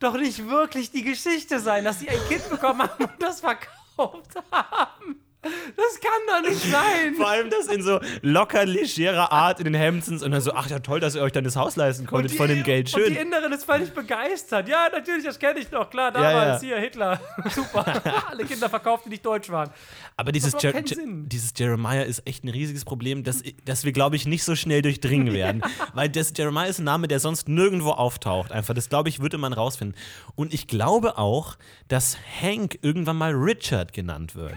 [0.00, 3.68] doch nicht wirklich die Geschichte sein, dass sie ein Kind bekommen haben und das verkauft
[3.98, 5.27] haben.
[5.40, 7.14] Das kann doch nicht sein.
[7.16, 10.68] Vor allem das in so locker legerer Art in den Hamptons und dann so, ach
[10.68, 12.92] ja, toll, dass ihr euch dann das Haus leisten konntet von dem Geld.
[12.92, 13.16] Und die Schön.
[13.22, 14.68] Inderin ist völlig begeistert.
[14.68, 15.90] Ja, natürlich, das kenne ich noch.
[15.90, 16.68] Klar, Ja, damals ja.
[16.68, 17.20] hier, Hitler.
[17.50, 17.84] Super.
[18.28, 19.70] Alle Kinder verkauft, die nicht deutsch waren.
[20.16, 21.28] Aber dieses, Jer keinen Je- Sinn.
[21.28, 24.82] dieses Jeremiah ist echt ein riesiges Problem, das, das wir, glaube ich, nicht so schnell
[24.82, 25.62] durchdringen werden.
[25.94, 28.50] Weil das Jeremiah ist ein Name, der sonst nirgendwo auftaucht.
[28.50, 29.96] Einfach, das glaube ich, würde man rausfinden.
[30.34, 34.56] Und ich glaube auch, dass Hank irgendwann mal Richard genannt wird.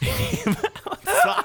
[0.46, 0.56] und
[1.04, 1.44] zwar.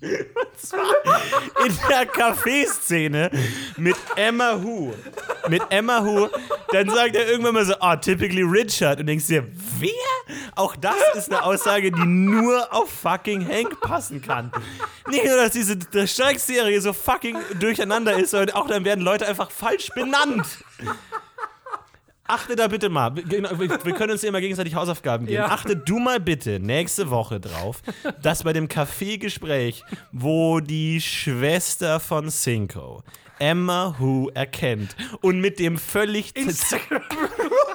[0.00, 3.30] Und zwar in der Kaffeeszene
[3.76, 4.92] mit Emma Hu.
[5.48, 6.28] Mit Emma Hu,
[6.70, 9.00] dann sagt er irgendwann mal so, ah, typically Richard.
[9.00, 9.90] Und denkst dir, wer?
[10.54, 14.52] Auch das ist eine Aussage, die nur auf fucking Hank passen kann.
[15.08, 19.50] Nicht nur, dass diese Schreckserie so fucking durcheinander ist, sondern auch dann werden Leute einfach
[19.50, 20.46] falsch benannt.
[22.30, 25.36] Achte da bitte mal, genau, wir wir können uns ja immer gegenseitig Hausaufgaben geben.
[25.36, 25.46] Ja.
[25.46, 27.82] Achte du mal bitte nächste Woche drauf,
[28.22, 33.02] dass bei dem Kaffeegespräch, wo die Schwester von Cinco
[33.38, 37.02] Emma Hu erkennt und mit dem völlig Instagram.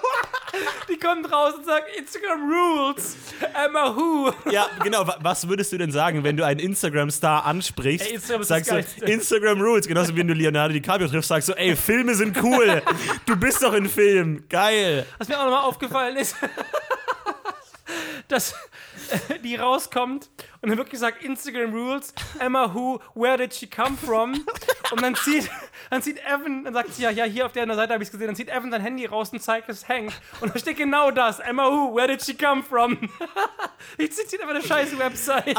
[1.04, 3.18] Kommt raus und sagt, Instagram rules.
[3.66, 4.32] Emma Who.
[4.50, 5.06] Ja, genau.
[5.06, 8.08] wa- Was würdest du denn sagen, wenn du einen Instagram-Star ansprichst?
[8.08, 9.06] Ey, Instagram sagst du.
[9.06, 9.88] Instagram Rules.
[9.88, 12.82] Genauso wie wenn du Leonardo DiCaprio triffst, sagst du, ey, Filme sind cool.
[13.26, 14.46] Du bist doch in Film.
[14.50, 15.06] Geil.
[15.18, 16.36] Was mir auch nochmal aufgefallen ist,
[18.28, 18.56] dass
[19.44, 20.30] die rauskommt
[20.64, 24.46] und dann wirklich sagt Instagram Rules, Emma Who, where did she come from?
[24.92, 25.50] Und dann zieht,
[25.90, 28.12] dann zieht Evan, dann sagt sie ja, ja, hier auf der Seite habe ich es
[28.14, 30.14] gesehen, dann zieht Evan sein Handy raus und zeigt es Hank.
[30.40, 32.98] Und da steht genau das, Emma Who, where did she come from?
[33.98, 35.58] ich zitiere einfach eine scheiß Website.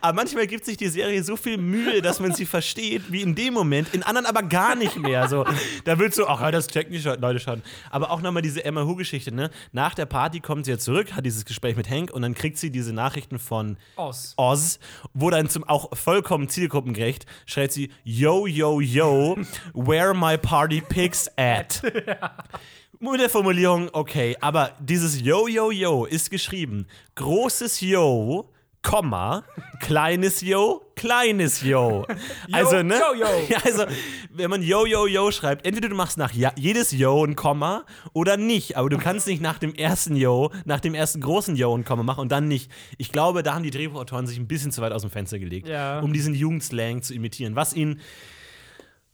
[0.00, 3.34] Aber manchmal gibt sich die Serie so viel Mühe, dass man sie versteht, wie in
[3.34, 5.28] dem Moment, in anderen aber gar nicht mehr.
[5.28, 5.44] So,
[5.84, 7.62] da wird so, ach, ja, das checken die Leute schon.
[7.90, 9.50] Aber auch nochmal diese Emma Hu-Geschichte, ne?
[9.72, 12.58] Nach der Party kommt sie ja zurück, hat dieses Gespräch mit Hank und dann kriegt
[12.58, 14.34] sie diese Nachrichten von Oz.
[14.36, 14.78] Oz,
[15.14, 19.36] wo dann zum auch vollkommen zielgruppengerecht schreit sie, Yo, yo, yo,
[19.72, 21.82] where my party pics at?
[22.98, 26.86] Mit der Formulierung, okay, aber dieses Yo, yo, yo ist geschrieben.
[27.14, 28.50] Großes Yo,
[28.86, 29.42] Komma,
[29.80, 32.06] kleines Yo, kleines Yo.
[32.52, 32.94] Also, ne?
[32.94, 33.26] yo, yo.
[33.64, 33.84] Also,
[34.32, 37.84] wenn man Yo, yo, yo schreibt, entweder du machst nach ja, jedes Yo ein Komma
[38.12, 38.76] oder nicht.
[38.76, 42.04] Aber du kannst nicht nach dem ersten Yo, nach dem ersten großen Yo ein Komma
[42.04, 42.70] machen und dann nicht.
[42.96, 45.66] Ich glaube, da haben die Drehbuchautoren sich ein bisschen zu weit aus dem Fenster gelegt,
[45.66, 45.98] Ja.
[45.98, 48.00] um diesen Jugendslang zu imitieren, was ihnen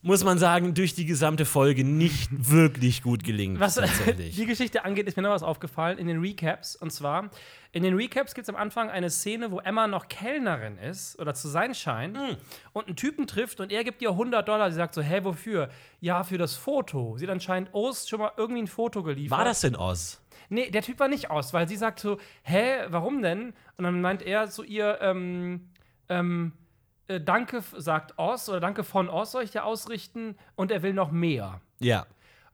[0.02, 3.60] muss man sagen, durch die gesamte Folge nicht wirklich gut gelingt.
[3.60, 4.34] Was tatsächlich.
[4.34, 6.74] die Geschichte angeht, ist mir noch was aufgefallen in den Recaps.
[6.76, 7.30] Und zwar,
[7.70, 11.34] in den Recaps gibt es am Anfang eine Szene, wo Emma noch Kellnerin ist oder
[11.34, 12.36] zu sein scheint Hm.
[12.72, 14.70] und einen Typen trifft und er gibt ihr 100 Dollar.
[14.70, 15.68] Sie sagt so, hä, wofür?
[16.00, 17.16] Ja, für das Foto.
[17.16, 19.38] Sie hat anscheinend Ost schon mal irgendwie ein Foto geliefert.
[19.38, 20.20] War das denn Oz?
[20.48, 23.54] Nee, der Typ war nicht aus, weil sie sagt so, hä, warum denn?
[23.76, 25.68] Und dann meint er zu ihr, ähm,
[26.08, 26.52] ähm,
[27.12, 30.92] äh, danke, sagt Oz, oder danke von Oz soll ich dir ausrichten und er will
[30.92, 31.60] noch mehr.
[31.80, 32.06] Ja.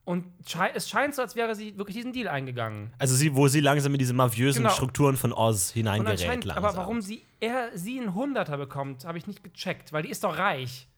[0.05, 2.93] Und schei es scheint so, als wäre sie wirklich diesen Deal eingegangen.
[2.99, 4.75] Also sie, wo sie langsam in diese mafiösen Genau.
[4.75, 6.49] Strukturen von Oz hineingerät.
[6.51, 10.25] aber warum sie, er sie einen Hunderter bekommt, habe ich nicht gecheckt, weil die ist
[10.25, 10.89] doch reich.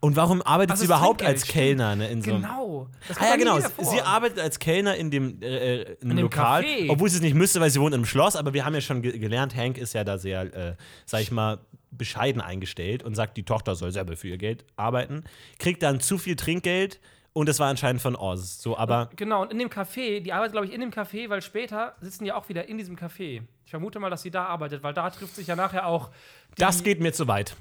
[0.00, 2.88] Und warum arbeitet Also sie überhaupt als Kellner ne, in so einem Genau.
[3.18, 3.58] Ah ja, genau.
[3.60, 6.90] Sie arbeitet als Kellner in dem, äh, in einem dem Lokal, Café.
[6.90, 8.36] obwohl sie es nicht müsste, weil sie wohnt in einem Schloss.
[8.36, 11.30] Aber wir haben ja schon ge gelernt, Hank ist ja da sehr, äh, sag ich
[11.30, 11.58] mal,
[11.90, 15.24] bescheiden eingestellt und sagt, die Tochter soll selber für ihr Geld arbeiten.
[15.58, 17.00] Kriegt dann zu viel Trinkgeld
[17.32, 18.62] und das war anscheinend von Oz.
[18.62, 21.42] So, aber Genau, und in dem Café, die arbeitet, glaube ich, in dem Café, weil
[21.42, 23.42] später sitzen die auch wieder in diesem Café.
[23.64, 26.10] Ich vermute mal, dass sie da arbeitet, weil da trifft sich ja nachher auch.
[26.56, 27.56] Das geht mir zu weit.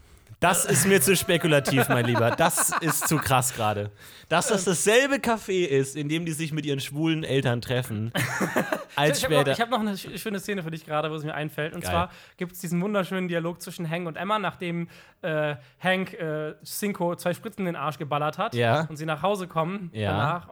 [0.46, 2.30] Das ist mir zu spekulativ, mein Lieber.
[2.32, 3.90] Das ist zu krass gerade.
[4.30, 8.12] Dass das dasselbe Café ist, in dem die sich mit ihren schwulen Eltern treffen,
[8.96, 11.24] als Ich habe noch, hab noch eine sch- schöne Szene für dich gerade, wo es
[11.24, 11.74] mir einfällt.
[11.74, 11.90] Und Geil.
[11.90, 14.88] zwar gibt es diesen wunderschönen Dialog zwischen Hank und Emma, nachdem
[15.24, 18.82] äh, Hank äh, Cinco zwei Spritzen in den Arsch geballert hat Ja.
[18.88, 20.12] und sie nach Hause kommen Ja.
[20.12, 20.50] danach.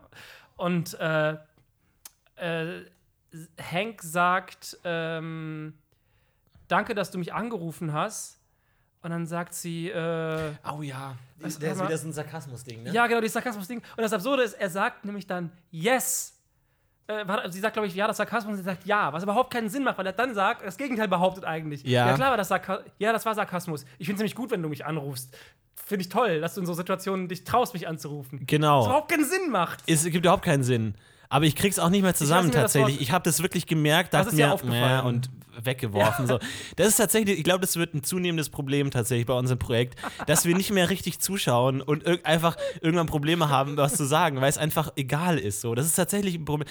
[0.55, 1.37] Und äh,
[2.37, 2.81] äh,
[3.71, 5.73] Hank sagt, ähm,
[6.67, 8.39] danke, dass du mich angerufen hast.
[9.03, 12.91] Und dann sagt sie, äh, Oh ja, Was- der ist wieder so ein Sarkasmus-Ding, ne?
[12.93, 13.79] ja, genau, dieses Sarkasmus-Ding.
[13.79, 16.29] Und das Absurde ist, er sagt nämlich dann, yes.
[17.07, 18.51] Äh, warte, sie sagt, glaube ich, ja, das Sarkasmus.
[18.53, 21.09] Und sie sagt, ja, was überhaupt keinen Sinn macht, weil er dann sagt, das Gegenteil
[21.09, 21.83] behauptet eigentlich.
[21.83, 22.13] Ja.
[22.15, 22.89] klar war das Sarkasmus.
[22.97, 23.81] Ja, das war Sarkasmus.
[23.99, 25.35] Ich finde es nämlich gut, wenn du mich anrufst.
[25.75, 28.39] Finde ich toll, dass du in so Situationen dich traust, mich anzurufen.
[28.39, 28.85] Was Genau.
[28.85, 29.83] überhaupt keinen Sinn macht.
[29.85, 30.95] Es gibt überhaupt keinen Sinn.
[31.33, 33.01] Aber ich krieg's auch nicht mehr zusammen nicht mehr tatsächlich.
[33.01, 35.03] Ich habe das wirklich gemerkt, dachte ist mir, aufgefallen?
[35.03, 35.29] "Mäh", und
[35.61, 36.25] weggeworfen.
[36.27, 36.39] So.
[36.77, 40.45] Das ist tatsächlich, ich glaube, das wird ein zunehmendes Problem tatsächlich bei unserem Projekt, dass
[40.45, 44.49] wir nicht mehr richtig zuschauen und irg einfach irgendwann Probleme haben, was zu sagen, weil
[44.49, 45.61] es einfach egal ist.
[45.61, 45.75] So.
[45.75, 46.67] Das ist tatsächlich ein Problem.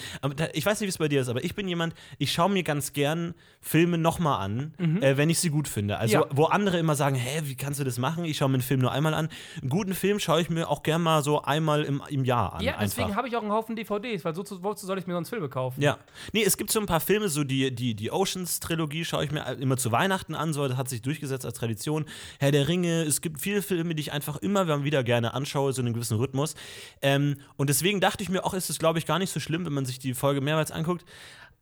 [0.53, 2.65] Ich weiß nicht, wie es bei dir ist, aber ich bin jemand, ich schaue mir
[2.65, 5.99] ganz gern Filme nochmal an, äh, wenn ich sie gut finde.
[5.99, 6.25] Also, Ja.
[6.33, 8.25] wo andere immer sagen, hä, wie kannst du das machen?
[8.25, 9.29] Ich schaue mir einen Film nur einmal an.
[9.61, 12.63] Einen guten Film schaue ich mir auch gern mal so einmal im, im Jahr an.
[12.63, 15.15] Ja, deswegen habe ich auch einen Haufen DVDs, weil so zu, wozu soll ich mir
[15.15, 15.81] sonst Filme kaufen?
[15.81, 15.99] Ja.
[16.33, 19.45] Nee, es gibt so ein paar Filme, so die, die, die Oceans-Trilogie schaue ich mir
[19.61, 22.05] immer zu Weihnachten an, so das hat sich durchgesetzt als Tradition.
[22.39, 25.81] Herr der Ringe, es gibt viele Filme, die ich einfach immer wieder gerne anschaue, so
[25.81, 26.55] in einem gewissen Rhythmus.
[27.01, 29.65] Ähm, und deswegen dachte ich mir, auch ist es, glaube ich, gar nicht so schlimm,
[29.65, 31.05] wenn man sich die Folge mehrmals anguckt.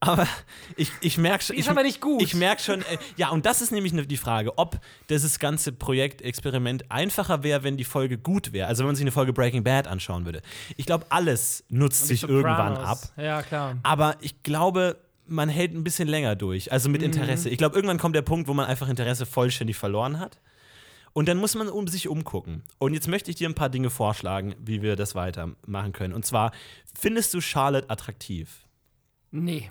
[0.02, 0.26] Aber
[0.76, 1.54] ich, ich merke schon.
[1.54, 2.22] Die ist ich, aber nicht gut.
[2.22, 5.72] Ich merke schon, äh, ja, und das ist nämlich ne, die Frage, ob dieses ganze
[5.72, 8.66] Projekt, Experiment einfacher wäre, wenn die Folge gut wäre.
[8.66, 10.40] Also, wenn man sich eine Folge Breaking Bad anschauen würde.
[10.78, 12.98] Ich glaube, alles nutzt sich irgendwann ab.
[12.98, 13.12] Sopranos.
[13.16, 13.76] Ja, klar.
[13.82, 16.72] Aber ich glaube, man hält ein bisschen länger durch.
[16.72, 17.50] Also mit Interesse.
[17.50, 20.40] Ich glaube, irgendwann kommt der Punkt, wo man einfach Interesse vollständig verloren hat.
[21.12, 22.62] Und dann muss man um sich umgucken.
[22.78, 26.14] Und jetzt möchte ich dir ein paar Dinge vorschlagen, wie wir das weitermachen können.
[26.14, 26.52] Und zwar,
[26.98, 28.66] findest du Charlotte attraktiv?
[29.30, 29.70] Nee.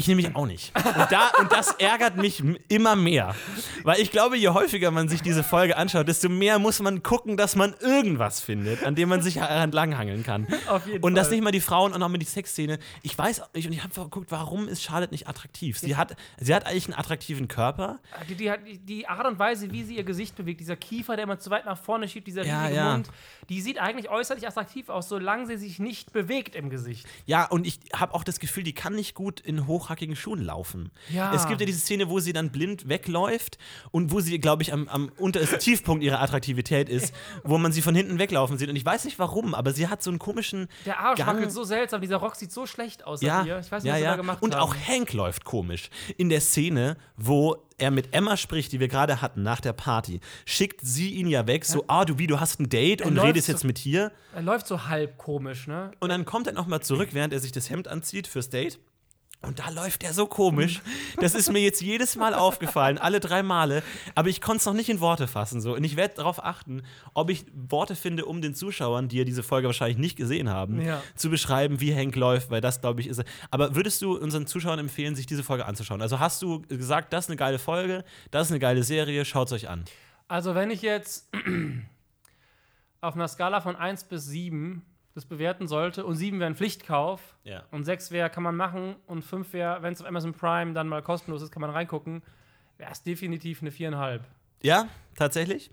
[0.00, 0.72] Ich nämlich auch nicht.
[0.74, 3.34] Und, da, und das ärgert mich immer mehr.
[3.82, 7.36] Weil ich glaube, je häufiger man sich diese Folge anschaut, desto mehr muss man gucken,
[7.36, 10.46] dass man irgendwas findet, an dem man sich entlanghangeln kann.
[10.68, 11.36] Auf jeden und das Fall.
[11.36, 12.78] nicht mal die Frauen und auch mal die Sexszene.
[13.02, 15.78] Ich weiß nicht, und ich habe geguckt, warum ist Charlotte nicht attraktiv?
[15.78, 17.98] Sie hat, sie hat eigentlich einen attraktiven Körper.
[18.26, 21.24] Die, die, die, die Art und Weise, wie sie ihr Gesicht bewegt, dieser Kiefer, der
[21.24, 22.92] immer zu weit nach vorne schiebt, dieser Ja, ja.
[22.92, 23.10] Mund,
[23.50, 27.06] die sieht eigentlich äußerlich attraktiv aus, solange sie sich nicht bewegt im Gesicht.
[27.26, 30.90] Ja, und ich habe auch das Gefühl, die kann nicht gut in hochhackigen Schuhen laufen.
[31.12, 31.34] Ja.
[31.34, 33.58] Es gibt ja diese Szene, wo sie dann blind wegläuft
[33.90, 37.12] und wo sie, glaube ich, am, am unter ist Tiefpunkt ihrer Attraktivität ist,
[37.44, 38.68] wo man sie von hinten weglaufen sieht.
[38.68, 41.28] Und ich weiß nicht warum, aber sie hat so einen komischen Der Arsch Gang.
[41.36, 43.58] wackelt so seltsam, dieser Rock sieht so schlecht aus Ja, ihr.
[43.58, 44.10] Ich weiß nicht, ja, was sie ja.
[44.12, 44.62] da gemacht Und haben.
[44.62, 45.90] auch Hank läuft komisch.
[46.16, 50.20] In der Szene, wo er mit Emma spricht, die wir gerade hatten, nach der Party,
[50.44, 53.28] schickt sie ihn ja weg, so, ah, du wie, du hast ein Date und läuft
[53.28, 54.12] redest so- jetzt mit hier.
[54.34, 55.90] er läuft so halb komisch, ne?
[55.98, 58.78] Und dann kommt er nochmal zurück, während er sich das Hemd anzieht fürs Date.
[59.42, 60.82] Und da läuft er so komisch.
[61.16, 63.82] Das ist mir jetzt jedes Mal aufgefallen, alle drei Male.
[64.14, 65.62] Aber ich konnte es noch nicht in Worte fassen.
[65.62, 65.74] So.
[65.74, 66.82] Und ich werde darauf achten,
[67.14, 70.82] ob ich Worte finde, um den Zuschauern, die ja diese Folge wahrscheinlich nicht gesehen haben,
[70.82, 71.02] Ja.
[71.16, 73.22] zu beschreiben, wie Hank läuft, weil das, glaube ich, ist.
[73.50, 76.02] Aber würdest du unseren Zuschauern empfehlen, sich diese Folge anzuschauen?
[76.02, 79.46] Also hast du gesagt, das ist eine geile Folge, das ist eine geile Serie, schaut
[79.48, 79.84] es euch an.
[80.28, 81.30] Also, wenn ich jetzt
[83.00, 84.82] auf einer Skala von 1 bis 7
[85.20, 87.64] das bewerten sollte und 7 wäre ein Pflichtkauf Ja.
[87.70, 90.88] und 6 wäre, kann man machen und 5 wäre, wenn es auf Amazon Prime dann
[90.88, 92.22] mal kostenlos ist, kann man reingucken,
[92.78, 94.20] wäre es definitiv eine 4,5.
[94.62, 95.70] Ja, tatsächlich.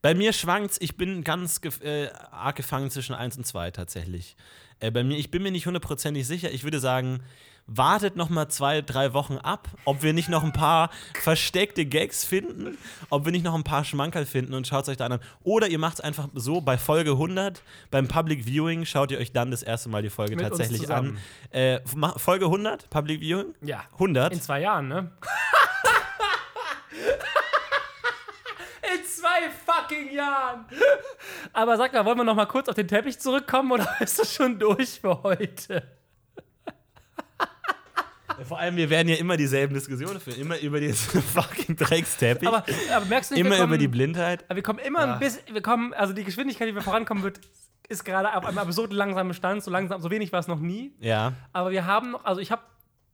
[0.00, 4.36] Bei mir schwankt's, ich bin ganz gef äh, arg gefangen zwischen 1 und 2 tatsächlich.
[4.80, 6.50] Äh, bei mir, ich bin mir nicht hundertprozentig sicher.
[6.52, 7.20] Ich würde sagen,
[7.68, 12.24] wartet noch mal zwei, drei Wochen ab, ob wir nicht noch ein paar versteckte Gags
[12.24, 12.78] finden,
[13.10, 15.20] ob wir nicht noch ein paar Schmankerl finden und schaut es euch dann an.
[15.44, 19.32] Oder ihr macht es einfach so, bei Folge 100, beim Public Viewing, schaut ihr euch
[19.32, 21.18] dann das erste Mal die Folge Mit tatsächlich an.
[21.50, 21.80] Äh,
[22.16, 23.54] Folge 100, Public Viewing?
[23.60, 23.84] Ja.
[23.92, 24.32] 100?
[24.32, 25.12] In zwei Jahren, ne?
[28.94, 30.64] In zwei fucking Jahren!
[31.52, 34.32] Aber sag mal, wollen wir noch mal kurz auf den Teppich zurückkommen oder ist das
[34.32, 35.97] schon durch für heute?
[38.44, 40.40] Vor allem, wir werden ja immer dieselben Diskussionen führen.
[40.40, 42.48] Immer über diesen fucking Drecksteppich.
[42.48, 44.44] Aber, aber merkst du nicht, immer kommen, über die Blindheit.
[44.48, 45.12] aber wir kommen immer Ah.
[45.14, 47.40] ein bisschen, wir kommen, also die Geschwindigkeit, die wir vorankommen wird,
[47.88, 50.92] ist gerade auf einem absurd langsamen Stand, so langsam, so wenig war es noch nie.
[51.00, 51.32] Ja.
[51.52, 52.62] Aber wir haben noch, also ich habe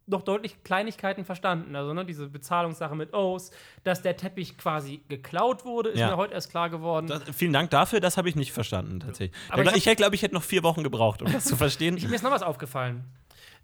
[0.07, 1.75] noch deutlich Kleinigkeiten verstanden.
[1.77, 3.51] Also ne, diese Bezahlungssache mit O's,
[3.85, 6.09] dass der Teppich quasi geklaut wurde, ist Ja.
[6.11, 7.07] mir heute erst klar geworden.
[7.07, 9.35] Das, vielen Dank dafür, das habe ich nicht verstanden, tatsächlich.
[9.49, 11.95] Aber ich ich ich glaube ich, hätte noch vier Wochen gebraucht, um das zu verstehen.
[11.95, 13.05] Mir ist noch was aufgefallen.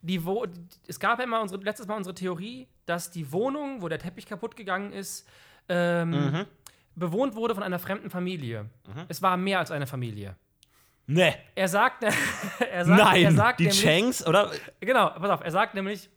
[0.02, 0.46] Die Wo
[0.86, 4.26] es gab ja immer unsere, letztes Mal unsere Theorie, dass die Wohnung, wo der Teppich
[4.26, 5.28] kaputt gegangen ist,
[5.68, 6.46] ähm, Mhm.
[6.96, 8.68] bewohnt wurde von einer fremden Familie.
[9.08, 10.36] Es war mehr als eine Familie.
[11.06, 11.34] nee.
[11.54, 14.50] Er sagt, er sagt, Nein, er sagt die nämlich, Changs, oder?
[14.80, 16.08] Genau, pass auf, er sagt nämlich,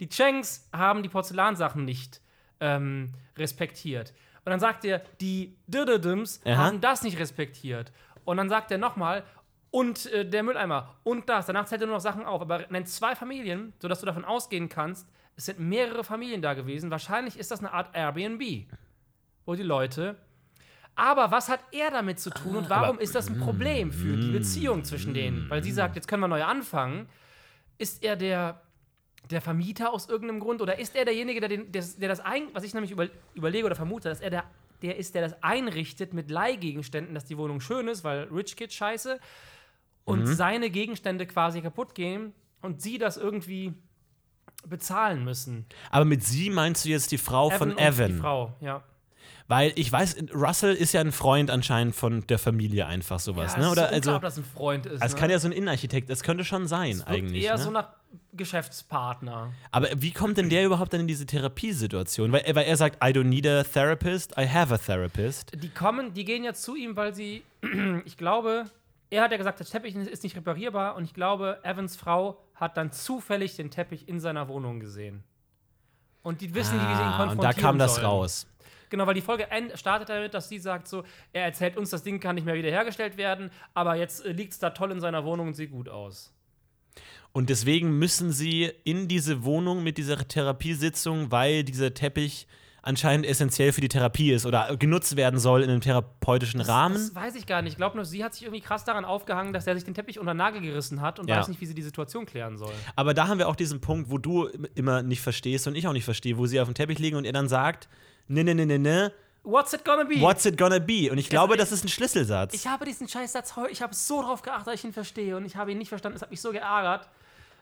[0.00, 2.20] die Chengs haben die Porzellansachen nicht
[2.60, 4.12] ähm, respektiert.
[4.44, 6.56] Und dann sagt er, die Dirdedems Aha.
[6.56, 7.92] haben das nicht respektiert.
[8.24, 9.24] Und dann sagt er nochmal,
[9.70, 11.46] und äh, der Mülleimer und das.
[11.46, 12.40] Danach zählt er nur noch Sachen auf.
[12.40, 16.90] Aber nennt zwei Familien, sodass du davon ausgehen kannst, es sind mehrere Familien da gewesen.
[16.90, 18.66] Wahrscheinlich ist das eine Art Airbnb,
[19.46, 20.16] wo die Leute.
[20.96, 24.32] Aber was hat er damit zu tun und warum ist das ein Problem für die
[24.32, 25.48] Beziehung zwischen denen?
[25.48, 27.08] Weil sie sagt, jetzt können wir neu anfangen.
[27.78, 28.60] Ist er der,
[29.30, 32.48] der Vermieter aus irgendeinem Grund oder ist er derjenige, der, den, der, der das ein,
[32.52, 34.44] was ich nämlich über, überlege oder vermute, dass er der,
[34.82, 38.72] der ist, der das einrichtet mit Leihgegenständen, dass die Wohnung schön ist, weil Rich Kid
[38.72, 39.20] scheiße
[40.08, 43.74] und seine Gegenstände quasi kaputt gehen und sie das irgendwie
[44.66, 45.66] bezahlen müssen.
[45.90, 48.14] Aber mit sie meinst du jetzt die Frau von und Evan?
[48.14, 48.82] Die Frau, ja.
[49.46, 53.62] Weil ich weiß, Russell ist ja ein Freund anscheinend von der Familie einfach sowas, ja
[53.62, 53.70] ne?
[53.70, 55.02] Oder ist also ob das ein Freund ist.
[55.02, 55.18] es ne?
[55.18, 57.44] kann ja so ein Innenarchitekt, es könnte schon sein eigentlich.
[57.44, 57.62] eher ne?
[57.62, 57.88] so nach
[58.34, 59.54] Geschäftspartner.
[59.70, 62.30] Aber wie kommt denn der überhaupt dann in diese Therapiesituation?
[62.30, 65.52] Weil, weil er sagt, I don't need a therapist, I have a therapist.
[65.54, 67.42] Die kommen, die gehen ja zu ihm, weil sie,
[68.04, 68.66] ich glaube,
[69.10, 72.76] er hat ja gesagt, der Teppich ist nicht reparierbar und ich glaube, Evans Frau hat
[72.76, 75.24] dann zufällig den Teppich in seiner Wohnung gesehen.
[76.22, 78.06] Und die wissen, nicht, wie sie ihn Ah, und konfrontieren da kam das sollen.
[78.06, 78.46] raus.
[78.90, 82.20] Genau, weil die Folge startet damit, dass sie sagt so, er erzählt uns, das Ding
[82.20, 85.48] kann nicht mehr wiederhergestellt werden, aber jetzt äh, liegt es da toll in seiner Wohnung
[85.48, 86.34] und sieht gut aus.
[87.32, 92.46] Und deswegen müssen sie in diese Wohnung mit dieser Therapiesitzung, weil dieser Teppich
[92.82, 96.94] anscheinend essentiell für die Therapie ist oder genutzt werden soll in einem therapeutischen Rahmen.
[96.94, 97.72] Das weiß ich gar nicht.
[97.72, 100.18] Ich glaube nur, sie hat sich irgendwie krass daran aufgehangen, dass er sich den Teppich
[100.18, 101.38] unter den Nagel gerissen hat und Ja.
[101.38, 102.72] weiß nicht, wie sie die Situation klären soll.
[102.96, 105.92] Aber da haben wir auch diesen Punkt, wo du immer nicht verstehst und ich auch
[105.92, 107.88] nicht verstehe, wo sie auf dem Teppich liegen und er dann sagt,
[108.28, 109.12] ne, ne, ne, ne, ne,
[109.44, 110.20] What's it gonna be?
[110.20, 111.08] what's it gonna be?
[111.10, 112.52] Und ich glaube, ich- das ist ein Schlüsselsatz.
[112.54, 115.44] Ich habe diesen Scheißsatz heute, ich habe so drauf geachtet, dass ich ihn verstehe und
[115.46, 116.16] ich habe ihn nicht verstanden.
[116.16, 117.08] Es hat mich so geärgert.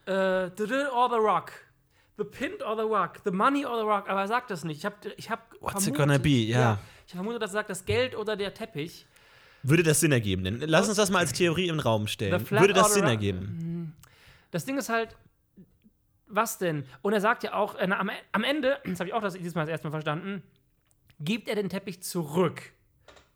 [0.07, 1.53] Äh, or the Rock.
[2.19, 3.21] The Pint or the Rock.
[3.25, 4.09] The Money or the Rock.
[4.09, 4.79] Aber er sagt das nicht.
[4.79, 6.31] Ich habe ich hab What's it gonna be?
[6.47, 6.79] Ja.
[7.07, 9.07] Ich habe vermutet, dass er sagt, das Geld oder der Teppich.
[9.63, 10.45] Würde das Sinn ergeben?
[10.45, 12.49] Denn lass uns das mal als Theorie im Raum stellen.
[12.51, 13.95] Würde das Sinn ergeben?
[14.51, 15.17] Das Ding ist halt,
[16.29, 16.85] was denn?
[17.03, 19.55] Und er sagt ja auch, äh, am, am Ende, das habe ich auch das dieses
[19.55, 20.43] Mal das erste Mal verstanden,
[21.21, 22.63] gibt er den Teppich zurück.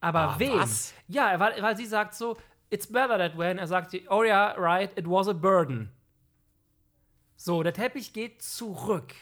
[0.00, 0.58] Aber Ah, wem?
[0.58, 0.94] was?
[1.08, 2.36] Ja, weil, weil sie sagt so,
[2.70, 3.50] it's better that way.
[3.50, 5.90] Und er sagt, oh yeah, right, it was a burden.
[7.42, 9.14] So, der Teppich geht zurück.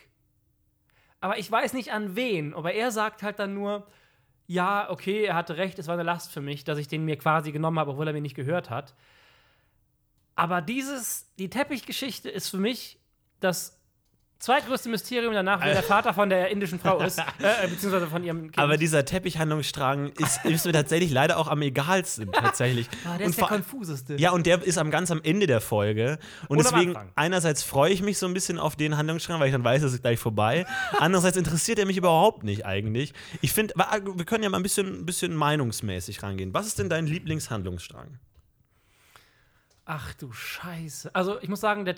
[1.20, 2.52] Aber ich weiß nicht an wen.
[2.52, 3.86] Aber er sagt halt dann nur,
[4.48, 7.16] ja, okay, er hatte recht, es war eine Last für mich, dass ich den mir
[7.16, 8.96] quasi genommen habe, obwohl er mir nicht gehört hat.
[10.34, 12.98] Aber dieses, die Teppichgeschichte ist für mich
[13.38, 13.77] das
[14.38, 18.42] zweitgrößte Mysterium danach, wer der Vater von der indischen Frau ist, äh, beziehungsweise von ihrem
[18.42, 18.58] Kind.
[18.58, 22.88] Aber dieser Teppichhandlungsstrang ist, ist mir tatsächlich leider auch am egalsten, tatsächlich.
[23.04, 24.14] Ah, der Und ist der konfuseste.
[24.16, 26.18] Ja, und der ist am ganz am Ende der Folge.
[26.48, 29.52] Und am deswegen, einerseits freue ich mich so ein bisschen auf den Handlungsstrang, weil ich
[29.52, 30.66] dann weiß, es ist gleich vorbei.
[30.98, 33.14] Andererseits interessiert er mich überhaupt nicht eigentlich.
[33.40, 36.54] Ich finde, wir können ja mal ein bisschen, ein bisschen meinungsmäßig rangehen.
[36.54, 38.18] Was ist denn dein Lieblingshandlungsstrang?
[39.90, 41.14] Ach du Scheiße.
[41.14, 41.94] Also, ich muss sagen, der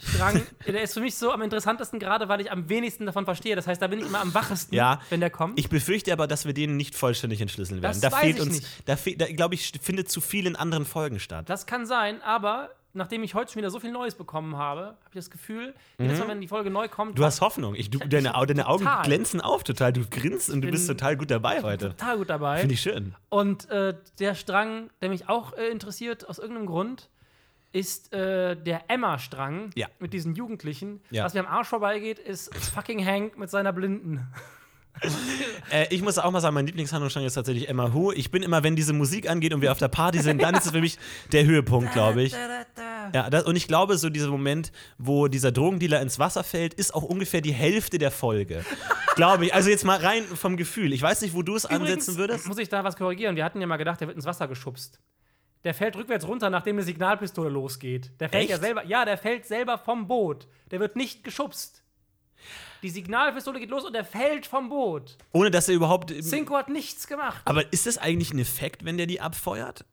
[0.00, 3.56] Teppichstrang, der ist für mich so am interessantesten, gerade weil ich am wenigsten davon verstehe.
[3.56, 5.00] Das heißt, da bin ich immer am wachesten, Ja.
[5.10, 5.58] wenn der kommt.
[5.58, 8.00] Ich befürchte aber, dass wir den nicht vollständig entschlüsseln werden.
[8.00, 8.66] Das da weiß fehlt ich uns, nicht.
[8.88, 11.48] da, da glaube ich, findet zu viel in anderen Folgen statt.
[11.48, 14.96] das kann sein, aber nachdem ich heute schon wieder so viel Neues bekommen habe, habe
[15.10, 17.16] ich das Gefühl, jedes Mal, wenn die Folge neu kommt, Mhm.
[17.16, 17.74] Du hast Hoffnung.
[17.76, 19.04] Ich, du, deine, deine Augen Total.
[19.04, 19.92] glänzen auf total.
[19.92, 21.90] Du grinst und du bist total gut dabei heute.
[21.90, 22.58] total gut dabei.
[22.58, 23.14] Finde ich schön.
[23.28, 27.08] Und äh, der Strang, der mich auch äh, interessiert, aus irgendeinem Grund,
[27.72, 29.88] ist äh, der Emma-Strang Ja.
[29.98, 31.00] mit diesen Jugendlichen.
[31.10, 31.24] Ja.
[31.24, 34.26] Was mir am Arsch vorbeigeht, ist fucking Hank mit seiner Blinden.
[35.70, 38.12] Äh, ich muss auch mal sagen, mein Lieblingshandlungsstrang ist tatsächlich Emma Hu.
[38.12, 40.66] Ich bin immer, wenn diese Musik angeht und wir auf der Party sind, dann ist
[40.66, 40.98] es für mich
[41.32, 42.34] der Höhepunkt, glaube ich.
[43.14, 46.94] Ja, das, und ich glaube, so dieser Moment, wo dieser Drogendealer ins Wasser fällt, ist
[46.94, 48.64] auch ungefähr die Hälfte der Folge.
[49.16, 49.54] glaube ich.
[49.54, 50.92] Also jetzt mal rein vom Gefühl.
[50.92, 52.46] Ich weiß nicht, wo du es ansetzen würdest.
[52.46, 53.36] muss ich da was korrigieren.
[53.36, 55.00] Wir hatten ja mal gedacht, der wird ins Wasser geschubst.
[55.64, 58.10] Der fällt rückwärts runter, nachdem eine Signalpistole losgeht.
[58.18, 58.64] Der fällt ja Echt?
[58.64, 58.84] selber.
[58.86, 60.46] Ja, der fällt selber vom Boot.
[60.70, 61.82] Der wird nicht geschubst.
[62.82, 65.18] Die Signalpistole geht los und der fällt vom Boot.
[65.32, 66.10] Ohne dass er überhaupt.
[66.22, 67.42] Cinco hat nichts gemacht.
[67.44, 69.84] Aber ist das eigentlich ein Effekt, wenn der die abfeuert?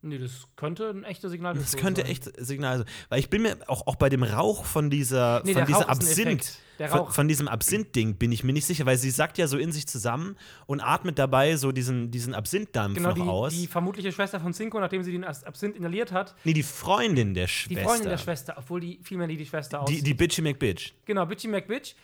[0.00, 2.10] Nee, das könnte ein echter Signalpistole Das könnte sein.
[2.10, 2.86] echt Signal sein.
[3.08, 6.58] Weil ich bin mir auch, auch bei dem Rauch von dieser, Nee, von dieser Absinth,
[6.88, 9.72] von, von diesem Absinth-Ding bin ich mir nicht sicher, weil sie sagt ja so in
[9.72, 13.52] sich zusammen und atmet dabei so diesen, diesen Absinth-Dampf Genau, noch die, aus.
[13.54, 16.36] die vermutliche Schwester von Cinco, nachdem sie den Absinth inhaliert hat.
[16.44, 17.82] nee, die Freundin der Die Schwester.
[17.84, 20.06] Freundin der Schwester, obwohl die vielmehr die, die Schwester Die, aussieht.
[20.06, 20.92] die Bitchy McBitch.
[21.04, 21.94] genau, Bitchy McBitch.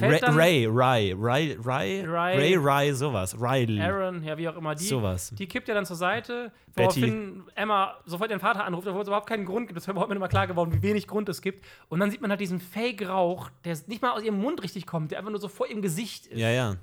[0.00, 2.56] Ray, Ray, Ray, Ray, Ray, Ray.
[2.56, 3.40] Ray, sowas.
[3.40, 3.80] Ray.
[3.80, 5.32] Aaron, ja, wie auch immer, die, Sowas.
[5.38, 7.02] die kippt ja dann zur Seite, Betty.
[7.02, 9.76] woraufhin Emma sofort ihren Vater anruft, obwohl es überhaupt keinen Grund gibt.
[9.76, 11.64] Das ist mir heute mal klar geworden, wie wenig Grund es gibt.
[11.88, 15.10] Und dann sieht man halt diesen Fake-Rauch, der nicht mal aus ihrem Mund richtig kommt,
[15.10, 16.38] der einfach nur so vor ihrem Gesicht ist.
[16.38, 16.76] Ja, ja.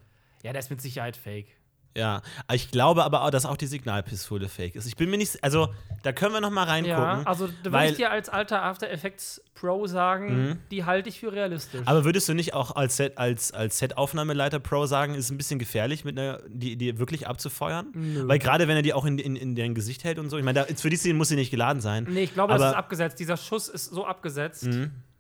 [0.44, 1.48] Ja, der ist mit Sicherheit Fake.
[1.96, 2.22] Ja,
[2.54, 4.86] ich glaube aber auch, dass auch die Signalpistole fake ist.
[4.86, 5.70] Ich bin mir nicht, also
[6.04, 6.96] da können wir noch mal reingucken.
[7.02, 7.92] Ja, also da würde Mhm.
[7.92, 11.82] ich dir als alter After Effects Pro sagen, die halte ich für realistisch.
[11.86, 15.58] Aber würdest du nicht auch als Set, als, als Set-Aufnahmeleiter Pro sagen, ist ein bisschen
[15.58, 17.88] gefährlich, mit einer, die, die wirklich abzufeuern?
[18.28, 20.44] Weil gerade wenn er die auch in, in, in deren Gesicht hält und so, ich
[20.46, 22.06] meine, für die Szene muss sie nicht geladen sein.
[22.08, 23.20] Nee, ich glaube, das ist abgesetzt.
[23.20, 24.68] Dieser Schuss ist so abgesetzt.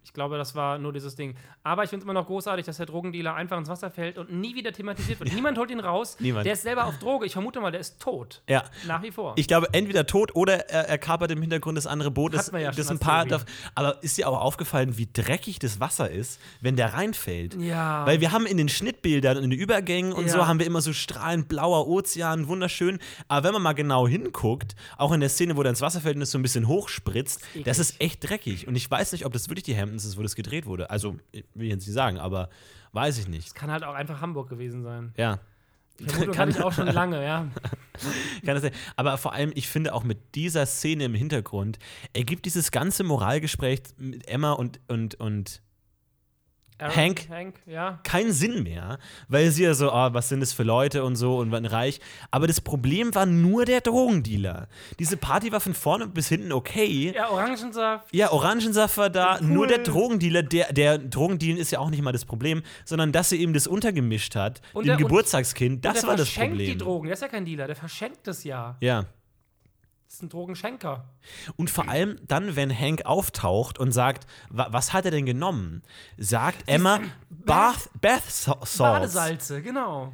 [0.08, 1.36] Ich glaube, das war nur dieses Ding.
[1.64, 4.32] Aber ich finde es immer noch großartig, dass der Drogendealer einfach ins Wasser fällt und
[4.32, 5.34] nie wieder thematisiert wird.
[5.34, 6.16] Niemand holt ihn raus.
[6.20, 6.46] Niemand.
[6.46, 7.26] Der ist selber auf Droge.
[7.26, 8.42] Ich vermute mal, der ist tot.
[8.48, 8.64] Ja.
[8.88, 9.34] Nach wie vor.
[9.36, 12.34] Ich glaube, entweder tot oder er, er kapert im Hintergrund das andere Boot.
[12.34, 13.26] Das, ja das schon ein paar.
[13.26, 17.56] darf- Aber ist dir auch aufgefallen, wie dreckig das Wasser ist, wenn der reinfällt?
[17.56, 18.06] Ja.
[18.06, 20.32] Weil wir haben in den Schnittbildern und in den Übergängen und Ja.
[20.32, 23.00] so haben wir immer so strahlend blauer Ozean, wunderschön.
[23.28, 26.16] Aber wenn man mal genau hinguckt, auch in der Szene, wo der ins Wasser fällt
[26.16, 27.66] und es so ein bisschen hochspritzt, eklig.
[27.66, 28.68] das ist echt dreckig.
[28.70, 30.90] Und ich weiß nicht, ob das wirklich die Hamptons ist, wo das gedreht wurde.
[30.90, 32.50] Also, will ich jetzt nicht sagen, aber
[32.94, 33.56] weiß ich nicht.
[33.56, 35.14] Kann halt auch einfach Hamburg gewesen sein.
[35.18, 35.40] Ja.
[36.06, 37.48] Vermutung hatte ich auch schon lange, ja.
[38.46, 38.72] Kann das sein.
[38.96, 41.80] Aber vor allem, ich finde auch mit dieser Szene im Hintergrund
[42.14, 45.62] ergibt dieses ganze Moralgespräch mit Emma und, und, und
[46.80, 47.28] Aaron, Hank?
[47.30, 48.00] Hank, ja.
[48.04, 51.38] keinen Sinn mehr, weil sie ja so, oh, was sind das für Leute und so
[51.38, 52.00] und wann reich.
[52.30, 54.68] Aber das Problem war nur der Drogendealer.
[55.00, 57.14] Diese Party war von vorne bis hinten okay.
[57.16, 58.14] Ja, Orangensaft.
[58.14, 59.48] Ja, Orangensaft war da, Cool.
[59.48, 63.30] nur der Drogendealer, der, der Drogendealen ist ja auch nicht mal das Problem, sondern dass
[63.30, 66.58] sie eben das untergemischt hat, Und dem der- und- Geburtstagskind, das der war das verschenkt
[66.58, 66.72] Problem.
[66.72, 67.06] die Drogen.
[67.08, 68.78] Der ist ja kein Dealer, der verschenkt es ja.
[68.82, 69.06] Ja.
[70.18, 71.06] Ist ein Drogenschenker.
[71.58, 75.84] Und vor allem dann, wenn Hank auftaucht und sagt, wa was hat er denn genommen?
[76.18, 78.78] Sagt Emma, Bath, Bath Sa- Salts.
[79.14, 80.12] Badesalze, genau.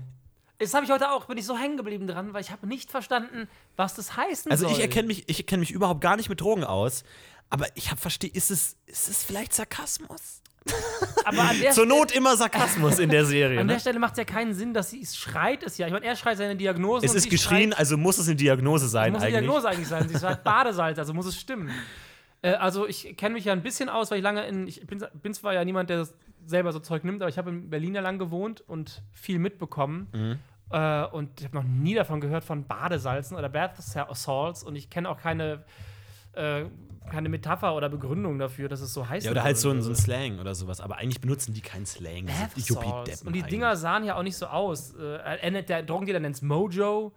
[0.60, 2.92] Das habe ich heute auch, bin ich so hängen geblieben dran, weil ich habe nicht
[2.92, 4.76] verstanden, was das heißen Also soll.
[4.76, 7.06] ich erkenne mich, ich erkenne mich überhaupt gar nicht mit Drogen aus,
[7.50, 10.42] aber ich habe verstehe, ist es, ist es vielleicht Sarkasmus?
[11.26, 13.60] Aber an der, Zur Not immer Sarkasmus in der Serie.
[13.60, 13.80] an der Ne?
[13.80, 15.88] Stelle macht es ja keinen Sinn, dass sie es schreit es ja.
[15.88, 17.06] Ich meine, er schreit seine Diagnose.
[17.06, 19.42] Es ist geschrien, Schreit, also muss es eine Diagnose sein muss eine eigentlich.
[19.50, 20.08] Diagnose eigentlich sein.
[20.10, 21.70] Sie sagt Badesalz, also muss es stimmen.
[22.42, 25.04] Äh, also ich kenne mich ja ein bisschen aus, weil ich lange in, ich bin,
[25.22, 26.14] bin zwar ja niemand, der das
[26.46, 30.08] selber so Zeug nimmt, aber ich habe in Berlin ja lang gewohnt und viel mitbekommen.
[30.14, 30.40] Mhm.
[30.72, 34.90] Äh, und ich habe noch nie davon gehört von Badesalzen oder Bath Salts und ich
[34.90, 35.64] kenne auch keine
[36.34, 36.66] äh,
[37.10, 39.26] keine Metapher oder Begründung dafür, dass es so heißt.
[39.26, 40.80] Ja, oder halt so ein, so ein Slang oder sowas.
[40.82, 42.28] Aber eigentlich benutzen die keinen Slang.
[42.56, 43.44] Yuppie-Deppen Und die.
[43.44, 44.96] Dinger sahen ja auch nicht so aus.
[44.96, 47.14] Äh, er der Drogendealer nennt es Mojo.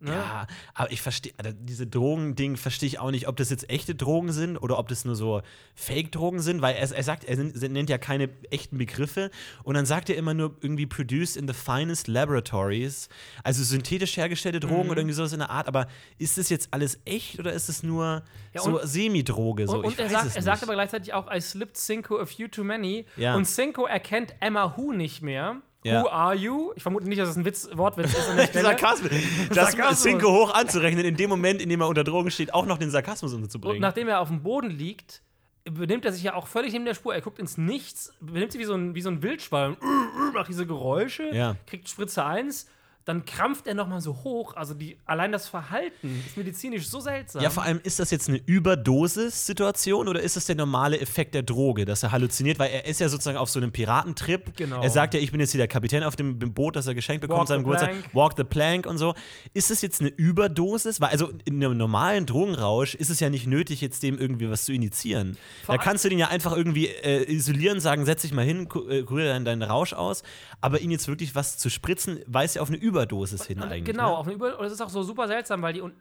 [0.00, 0.12] Ne?
[0.12, 3.96] Ja, aber ich verstehe, also diese Drogending verstehe ich auch nicht, ob das jetzt echte
[3.96, 5.42] Drogen sind oder ob das nur so
[5.74, 9.30] Fake-Drogen sind, weil er, er sagt, er nen- nennt ja keine echten Begriffe
[9.64, 13.08] und dann sagt er immer nur irgendwie produced in the finest laboratories,
[13.42, 14.90] also synthetisch hergestellte Drogen Mhm.
[14.90, 15.88] oder irgendwie sowas in der Art, aber
[16.18, 18.22] ist das jetzt alles echt oder ist es nur
[18.54, 19.66] Ja, so Semidroge?
[19.66, 19.78] So?
[19.78, 22.46] Und, und ich er, sagt, er sagt aber gleichzeitig auch, I slipped Cinco a few
[22.48, 23.04] too many.
[23.16, 23.34] Ja.
[23.34, 25.60] Und Cinco erkennt Emma Who nicht mehr.
[25.88, 26.02] Ja.
[26.02, 26.72] Who are you?
[26.76, 28.52] Ich vermute nicht, dass es ein Witz, Wortwitz ist.
[28.54, 29.10] Sarkasmus.
[29.48, 30.02] Das Sarkasmus.
[30.02, 32.90] Cinco hoch anzurechnen, in dem Moment, in dem er unter Drogen steht, auch noch den
[32.90, 33.80] Sarkasmus Und unterzubringen.
[33.80, 35.22] nachdem er auf dem Boden liegt,
[35.64, 37.14] benimmt er sich ja auch völlig neben der Spur.
[37.14, 39.76] Er guckt ins Nichts, benimmt sich wie so ein, wie so ein Wildschwein,
[40.34, 41.56] macht diese Geräusche, Ja.
[41.66, 42.66] kriegt Spritze 1,
[43.08, 44.54] dann krampft er nochmal so hoch.
[44.54, 47.42] Also die, allein das Verhalten ist medizinisch so seltsam.
[47.42, 51.42] Ja, vor allem, ist das jetzt eine Überdosis-Situation oder ist das der normale Effekt der
[51.42, 52.58] Droge, dass er halluziniert?
[52.58, 54.54] Weil er ist ja sozusagen auf so einem Piratentrip.
[54.58, 54.82] Genau.
[54.82, 57.22] Er sagt ja, ich bin jetzt hier der Kapitän auf dem Boot, das er geschenkt
[57.22, 57.90] bekommt, Walk seinem the Geburtstag.
[57.92, 58.14] plank.
[58.14, 59.14] Walk the plank und so.
[59.54, 61.00] Ist das jetzt eine Überdosis?
[61.00, 64.66] Weil, also in einem normalen Drogenrausch ist es ja nicht nötig, jetzt dem irgendwie was
[64.66, 65.38] zu initiieren.
[65.64, 68.68] Vor da kannst du den ja einfach irgendwie äh, isolieren, sagen, setz dich mal hin,
[68.90, 70.22] äh, kurier deinen, deinen Rausch aus.
[70.60, 72.97] Aber ihn jetzt wirklich was zu spritzen, weist ja auf eine Überdosis
[73.46, 73.84] hin Und eigentlich.
[73.96, 74.16] Genau, Ne?
[74.18, 75.94] auf eine Über und es ist auch so super seltsam, weil die und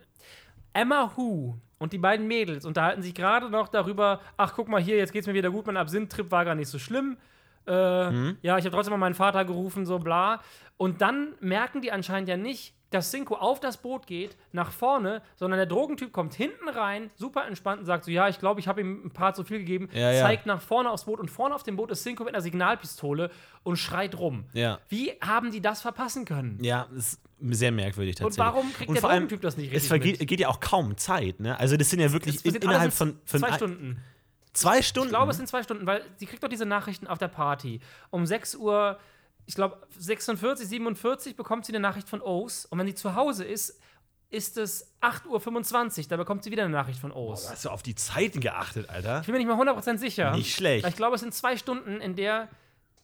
[0.74, 4.98] Emma Who und die beiden Mädels unterhalten sich gerade noch darüber, ach guck mal hier,
[4.98, 7.18] jetzt geht's mir wieder gut, mein Absinth-Trip war gar nicht so schlimm.
[7.66, 8.38] Äh, Mhm.
[8.42, 10.42] Ja, ich habe trotzdem mal meinen Vater gerufen, so bla.
[10.78, 15.22] Und dann merken die anscheinend ja nicht, dass Cinco auf das Boot geht, nach vorne,
[15.36, 18.68] sondern der Drogentyp kommt hinten rein, super entspannt und sagt so, ja, ich glaube, ich
[18.68, 20.22] habe ihm ein paar zu viel gegeben, Ja, ja.
[20.22, 23.30] zeigt nach vorne aufs Boot und vorne auf dem Boot ist Cinco mit einer Signalpistole
[23.64, 24.46] und schreit rum.
[24.54, 24.80] Ja.
[24.90, 26.64] Wie haben die das verpassen können?
[26.64, 28.46] Ja, ist sehr merkwürdig Und tatsächlich.
[28.54, 30.30] warum kriegt Und der Drogentyp das nicht Es richtig vergeht, mit?
[30.30, 31.60] geht ja auch kaum Zeit, ne?
[31.60, 34.04] Also das sind ja wirklich Es in, innerhalb von, von zwei Stunden.
[34.54, 35.08] Zwei Stunden.
[35.10, 37.80] Ich glaube, es sind zwei Stunden, weil sie kriegt doch diese Nachrichten auf der Party.
[38.10, 38.98] Um 6 Uhr,
[39.48, 42.66] ich glaube 46, 47 bekommt sie eine Nachricht von O's.
[42.66, 43.80] Und wenn sie zu Hause ist,
[44.30, 47.50] ist es 8.25 Uhr, da bekommt sie wieder eine Nachricht von O's.
[47.50, 49.22] Hast du auf die Zeiten geachtet, Alter?
[49.22, 50.36] Ich bin mir nicht mal 100% sicher.
[50.36, 50.86] Nicht schlecht.
[50.86, 52.50] Ich glaube, es sind zwei Stunden, in der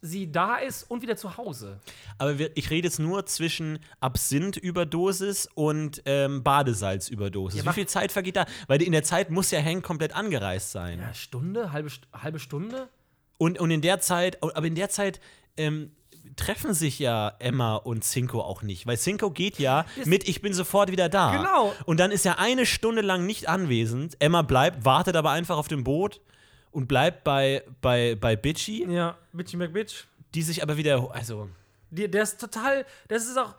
[0.02, 1.80] sie da ist und wieder zu Hause.
[2.18, 7.64] Aber wir, ich rede jetzt nur zwischen Absinth-Überdosis und ähm, Badesalz-Überdosis.
[7.64, 8.46] Ja, Wie viel Zeit vergeht da?
[8.68, 11.00] Weil in der Zeit muss ja Hank komplett angereist sein.
[11.00, 11.72] Ja, Stunde?
[11.72, 12.90] Halbe, halbe Stunde?
[13.38, 15.22] Und, und in der Zeit, aber in der Zeit
[15.56, 15.92] ähm,
[16.36, 18.88] treffen sich ja Emma und Cinco auch nicht.
[18.88, 21.36] Weil Cinco geht ja mit Ich bin sofort wieder da.
[21.38, 21.74] Genau.
[21.86, 24.16] Und dann ist er eine Stunde lang nicht anwesend.
[24.20, 26.22] Emma bleibt, wartet aber einfach auf dem Boot
[26.72, 30.06] und bleibt bei, bei, bei Bitchy, Ja, Bitchy McBitch.
[30.34, 31.50] die sich aber wieder, also
[31.92, 33.54] Die, der ist total, das ist auch,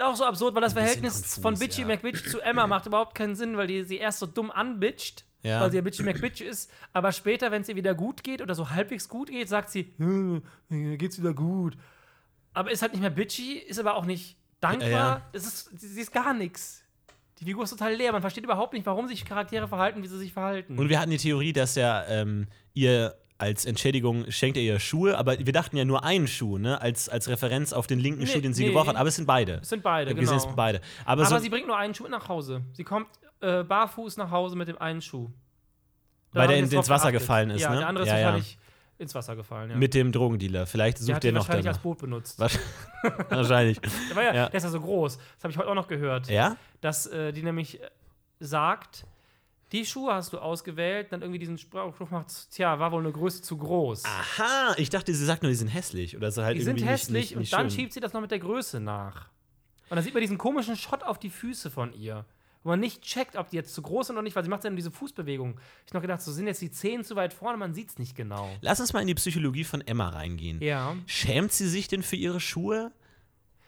[0.00, 1.88] auch so absurd, weil das Verhältnis konfus, von Bitchy ja.
[1.88, 5.60] McBitch zu Emma macht überhaupt keinen Sinn, weil die sie erst so dumm anbitcht, Ja.
[5.60, 8.54] weil sie ja Bitchy McBitch ist, aber später, wenn es ihr wieder gut geht oder
[8.54, 11.76] so halbwegs gut geht, sagt sie, "Hm, mir geht's wieder gut.
[12.54, 15.22] Aber ist halt nicht mehr Bitchy, ist aber auch nicht dankbar, Ja, ja.
[15.32, 16.82] Es ist, sie ist gar nichts.
[17.40, 20.18] Die Figur ist total leer, man versteht überhaupt nicht, warum sich Charaktere verhalten, wie sie
[20.18, 20.78] sich verhalten.
[20.78, 25.18] Und wir hatten die Theorie, dass er ähm, ihr als Entschädigung schenkt er ihr Schuhe,
[25.18, 26.80] aber wir dachten ja nur einen Schuh, ne?
[26.80, 28.68] Als, als Referenz auf den linken Nee, Schuh, den sie nee.
[28.68, 28.94] gebraucht hat.
[28.94, 29.54] Aber es sind beide.
[29.62, 30.50] es sind beide, hab gesehen, es genau.
[30.50, 30.80] sind beide.
[31.04, 32.62] Aber, Aber so, sie bringt nur einen Schuh nach Hause.
[32.74, 33.08] Sie kommt
[33.40, 35.28] äh, barfuß nach Hause mit dem einen Schuh.
[36.32, 37.14] Da Weil der ins Wasser geachtet.
[37.14, 37.78] gefallen ist, ja, ne?
[37.78, 38.24] der andere ist Ja, ja.
[38.26, 38.58] wahrscheinlich
[39.02, 39.76] ins Wasser gefallen, ja.
[39.76, 40.66] mit dem Drogendealer.
[40.66, 41.82] Vielleicht sucht der noch wahrscheinlich als danach.
[41.82, 42.38] Boot benutzt.
[43.28, 43.80] Wahrscheinlich.
[43.80, 44.48] Der, war ja, ja.
[44.48, 45.16] der ist ja so groß.
[45.16, 46.28] Das habe ich heute auch noch gehört.
[46.28, 46.56] Ja?
[46.80, 47.88] Dass äh, die nämlich äh,
[48.40, 49.04] sagt,
[49.72, 53.42] die Schuhe hast du ausgewählt, dann irgendwie diesen Spruch macht, tja, war wohl eine Größe
[53.42, 54.04] zu groß.
[54.04, 56.16] Aha, ich dachte, sie sagt nur, die sind hässlich.
[56.16, 57.80] Oder so halt die sind hässlich nicht, nicht, und nicht dann schön.
[57.80, 59.30] schiebt sie das noch mit der Größe nach.
[59.88, 62.24] Und dann sieht man diesen komischen Shot auf die Füße von ihr.
[62.62, 64.64] Wo man nicht checkt, ob die jetzt zu groß sind oder nicht, weil sie macht
[64.64, 65.58] dann diese Fußbewegung.
[65.86, 68.14] Ich noch gedacht, so sind jetzt die Zehen zu weit vorne, man sieht es nicht
[68.14, 68.50] genau.
[68.60, 70.62] Lass uns mal in die Psychologie von Emma reingehen.
[70.62, 70.94] Ja.
[71.06, 72.92] Schämt sie sich denn für ihre Schuhe?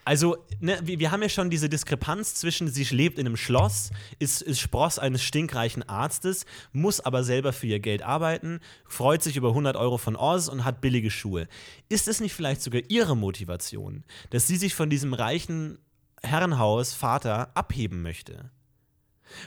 [0.07, 3.91] Also, ne, wir, wir haben ja schon diese Diskrepanz zwischen, sie lebt in einem Schloss,
[4.19, 9.37] ist, ist Spross eines stinkreichen Arztes, muss aber selber für ihr Geld arbeiten, freut sich
[9.37, 11.49] über 100 Euro von Oz und hat billige Schuhe.
[11.89, 15.79] Ist es nicht vielleicht sogar ihre Motivation, dass sie sich von diesem reichen
[16.23, 18.51] Herrenhaus, Vater, abheben möchte?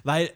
[0.04, 0.32] Weil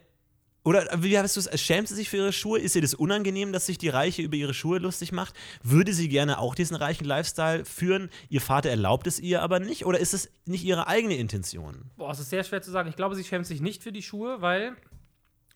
[0.63, 1.61] oder wie hast du es?
[1.61, 2.59] Schämt sie sich für ihre Schuhe?
[2.59, 5.35] Ist ihr das unangenehm, dass sich die Reiche über ihre Schuhe lustig macht?
[5.63, 8.09] Würde sie gerne auch diesen reichen Lifestyle führen?
[8.29, 9.85] Ihr Vater erlaubt es ihr aber nicht?
[9.85, 11.89] Oder ist es nicht ihre eigene Intention?
[11.97, 12.89] Boah, es ist sehr schwer zu sagen.
[12.89, 14.75] Ich glaube, sie schämt sich nicht für die Schuhe, weil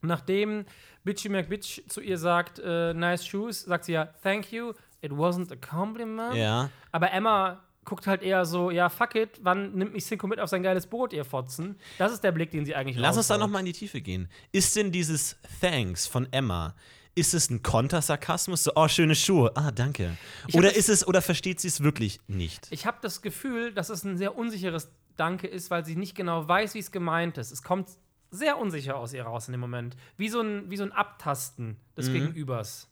[0.01, 0.65] nachdem
[1.03, 5.51] Bitchy McBitch zu ihr sagt, äh, nice shoes, sagt sie ja, thank you, it wasn't
[5.51, 6.33] a compliment.
[6.33, 6.71] Ja.
[6.91, 10.49] Aber Emma guckt halt eher so, ja, fuck it, wann nimmt mich Cinco mit auf
[10.49, 11.77] sein geiles Boot, ihr Fotzen?
[11.97, 13.49] Das ist der Blick, den sie eigentlich Lass uns da raushauen.
[13.49, 14.27] noch mal in die Tiefe gehen.
[14.51, 16.75] Ist denn dieses Thanks von Emma,
[17.13, 18.63] ist es ein Kontersarkasmus?
[18.65, 19.51] So, oh, schöne Schuhe.
[19.55, 20.17] Ah, danke.
[20.53, 22.67] Oder das- ist es, oder versteht sie es wirklich nicht?
[22.71, 26.45] Ich habe das Gefühl, dass es ein sehr unsicheres Danke ist, weil sie nicht genau
[26.47, 27.51] weiß, wie es gemeint ist.
[27.51, 27.87] Es kommt
[28.31, 29.95] sehr unsicher aus ihr raus in dem Moment.
[30.17, 32.13] Wie so ein, wie so ein Abtasten des Mhm.
[32.13, 32.89] Gegenübers.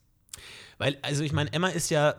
[0.77, 2.15] Weil, also ich meine, Emma ist ja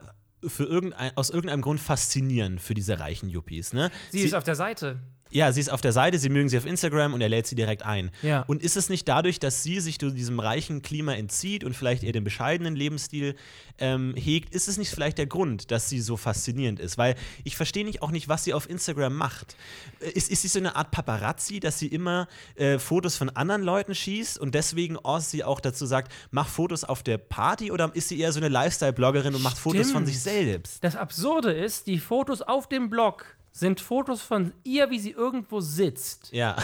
[0.49, 3.91] für irgendein, aus irgendeinem Grund faszinierend für diese reichen Yuppies, ne?
[4.11, 5.01] Sie, ist auf der Seite.
[5.35, 7.57] Ja, sie ist auf der Seite, sie mögen sie auf Instagram und er lädt sie
[7.57, 8.13] direkt ein.
[8.23, 8.43] Ja.
[8.47, 12.13] Und ist es nicht dadurch, dass sie sich diesem reichen Klima entzieht und vielleicht eher
[12.13, 13.35] den bescheidenen Lebensstil
[13.79, 16.99] ähm, hegt, ist es nicht vielleicht der Grund, dass sie so faszinierend ist?
[16.99, 19.57] Weil ich verstehe nicht auch nicht, was sie auf Instagram macht.
[19.99, 23.63] Äh, Ist, ist sie so eine Art Paparazzi, dass sie immer äh, Fotos von anderen
[23.65, 28.09] Leuten schießt und deswegen Ozzy auch dazu sagt, mach Fotos auf der Party oder ist
[28.09, 30.07] sie eher so eine Lifestyle-Bloggerin und macht Fotos von Stimmt.
[30.07, 30.85] sich selbst?
[30.85, 33.27] Das Absurde ist, die Fotos auf dem Blog
[33.57, 36.33] sind Fotos von ihr, wie sie irgendwo sitzt.
[36.33, 36.57] Ja.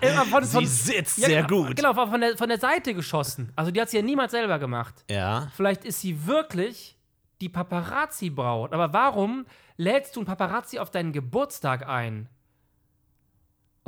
[0.00, 1.76] Immer von, sie von, sitzt Ja, sehr genau, gut.
[1.76, 3.52] Genau, von der, von der Seite geschossen.
[3.56, 5.04] Also die hat sie ja niemals selber gemacht.
[5.10, 5.48] Ja.
[5.56, 6.96] Vielleicht ist sie wirklich
[7.40, 8.72] die Paparazzi-Braut.
[8.72, 12.28] Aber warum lädst du einen Paparazzi auf deinen Geburtstag ein?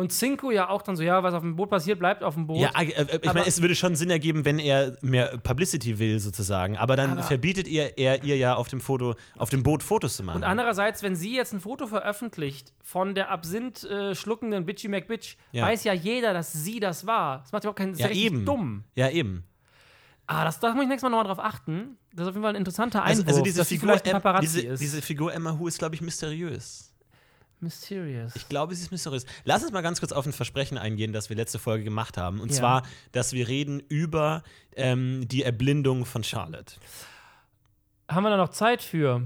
[0.00, 2.46] Und Cinco ja auch dann so, ja, was auf dem Boot passiert, bleibt auf dem
[2.46, 2.58] Boot.
[2.58, 6.18] Ja, äh, äh, ich meine, es würde schon Sinn ergeben, wenn er mehr Publicity will,
[6.18, 6.76] sozusagen.
[6.78, 10.16] Aber dann Aber- verbietet ihr, er ihr ja auf dem Foto, auf dem Boot Fotos
[10.16, 10.38] zu machen.
[10.38, 15.36] Und andererseits, wenn sie jetzt ein Foto veröffentlicht von der Absinth äh, schluckenden Bitchy McBitch,
[15.52, 15.66] Ja.
[15.66, 17.40] weiß ja jeder, dass sie das war.
[17.42, 18.44] Das macht überhaupt keinen das ist ja eben.
[18.46, 18.84] dumm.
[18.94, 19.44] Ja, eben.
[20.26, 21.96] Ah, das, da muss ich nächstes Mal nochmal drauf achten.
[22.14, 24.80] Das ist auf jeden Fall ein interessanter Einwurf, Also, also diese, Figur, Paparazzi diese, ist.
[24.80, 26.89] diese Figur Emma Hu ist, glaube ich, mysteriös.
[27.60, 28.34] Mysterious.
[28.36, 29.26] Ich glaube, sie ist mysteriös.
[29.44, 32.40] Lass uns mal ganz kurz auf ein Versprechen eingehen, das wir letzte Folge gemacht haben.
[32.40, 32.56] Und Ja.
[32.56, 32.82] zwar,
[33.12, 34.42] dass wir reden über
[34.76, 36.74] ähm, die Erblindung von Charlotte.
[38.08, 39.22] Haben wir da noch Zeit für?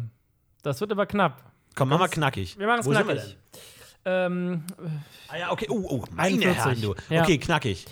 [0.63, 1.43] Das wird aber knapp.
[1.75, 2.59] Komm, mach mal knackig.
[2.59, 3.23] Wir machen es sind wir knackig.
[3.25, 3.61] denn?
[4.07, 4.65] Ähm,
[5.29, 5.67] Ah ja, okay.
[5.71, 6.57] Oh, oh, meine 41.
[6.65, 6.95] Herren, du.
[7.09, 7.23] Ja.
[7.23, 7.87] Okay, knackig.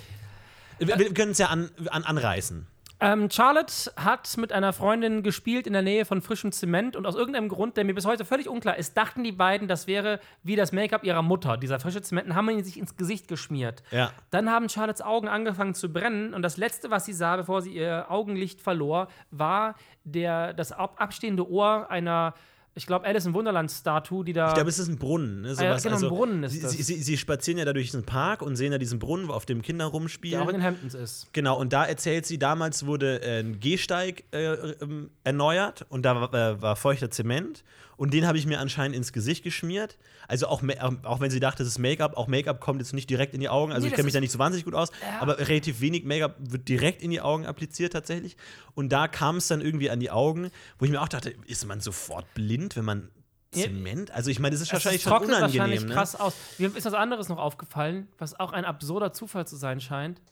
[0.78, 2.66] Wir, wir können es ja an, an, anreißen.
[3.02, 7.16] Ähm, Charlotte hat mit einer Freundin gespielt in der Nähe von frischem Zement und aus
[7.16, 10.54] irgendeinem Grund, der mir bis heute völlig unklar ist, dachten die beiden, das wäre wie
[10.54, 11.56] das Make-up ihrer Mutter.
[11.56, 13.82] Dieser frische Zement und haben ihn sich ins Gesicht geschmiert.
[13.90, 14.12] Ja.
[14.30, 17.74] Dann haben Charlottes Augen angefangen zu brennen und das letzte, was sie sah, bevor sie
[17.74, 19.74] ihr Augenlicht verlor, war
[20.04, 22.34] der, das ab abstehende Ohr einer,
[22.74, 24.48] ich glaube, Alice im Wunderland-Statue, die da.
[24.48, 25.42] Ich glaube, es ist ein Brunnen.
[25.42, 25.48] Ne?
[25.48, 25.82] ja, Sowas.
[25.82, 26.72] genau, ein also, Brunnen ist sie, das.
[26.72, 29.44] Sie, sie, sie spazieren ja da durch diesen Park und sehen da diesen Brunnen, auf
[29.44, 30.40] dem Kinder der rumspielen.
[30.40, 31.28] auch in den Hamptons ist.
[31.32, 36.20] Genau, und da erzählt sie, damals wurde äh, ein Gehsteig äh, ähm, erneuert und da
[36.20, 37.62] war, äh, war feuchter Zement
[37.96, 39.98] und den habe ich mir anscheinend ins Gesicht geschmiert.
[40.28, 43.08] Also auch, ähm, auch wenn sie dachte, es ist Make-up, auch Make-up kommt jetzt nicht
[43.10, 43.72] direkt in die Augen.
[43.72, 45.20] Also Nee, ich das kenne mich da nicht so wahnsinnig gut aus, Ja.
[45.20, 48.36] aber relativ wenig Make-up wird direkt in die Augen appliziert tatsächlich.
[48.74, 51.66] Und da kam es dann irgendwie an die Augen, wo ich mir auch dachte, ist
[51.66, 53.08] man sofort blind, wenn man.
[53.54, 54.10] Zement?
[54.12, 55.58] Also ich meine, das ist Es wahrscheinlich schon trocknet unangenehm.
[55.60, 55.92] wahrscheinlich ne?
[55.94, 56.34] krass aus.
[56.56, 60.22] Mir ist was anderes noch aufgefallen, was auch ein absurder Zufall zu sein scheint.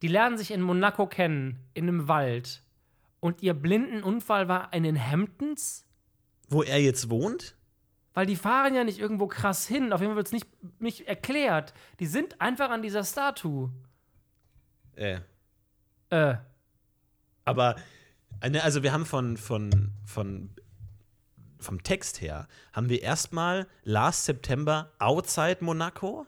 [0.00, 2.62] Die lernen sich in Monaco kennen, in einem Wald.
[3.18, 5.84] Und ihr blinden Unfall war in den Hamptons?
[6.52, 7.54] Wo er jetzt wohnt?
[8.14, 9.92] Weil die fahren ja nicht irgendwo krass hin.
[9.92, 10.46] Auf jeden Fall wird es nicht,
[10.80, 11.72] nicht erklärt.
[11.98, 13.70] Die sind einfach an dieser Statue.
[14.96, 15.20] Äh.
[16.10, 16.34] Äh,
[17.46, 17.76] Aber,
[18.46, 20.50] ne, also wir haben von, von, von,
[21.58, 26.26] vom Text her, haben wir erstmal Last September outside Monaco.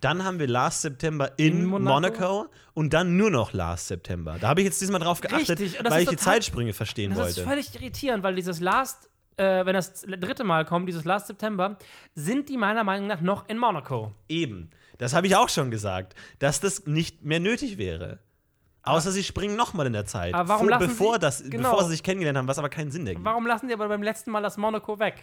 [0.00, 1.92] Dann haben wir Last September in, In Monaco.
[1.94, 2.46] Monaco.
[2.74, 4.36] und dann nur noch Last September.
[4.40, 7.10] Da habe ich jetzt diesmal drauf geachtet, Richtig, das weil ist ich die Zeitsprünge verstehen
[7.14, 7.48] das ist wollte.
[7.50, 11.76] völlig irritierend, weil dieses Last, äh, wenn das dritte Mal kommt, dieses Last September,
[12.14, 14.12] sind die meiner Meinung nach noch in Monaco.
[14.28, 14.70] Eben.
[14.98, 18.20] Das habe ich auch schon gesagt, dass das nicht mehr nötig wäre.
[18.82, 20.34] Außer sie springen nochmal in der Zeit.
[20.34, 21.70] Aber warum vor, lassen bevor, sie- das, genau.
[21.70, 23.24] bevor sie sich kennengelernt haben, was aber keinen Sinn ergibt.
[23.24, 25.16] Warum lassen die aber beim letzten Mal das Monaco weg?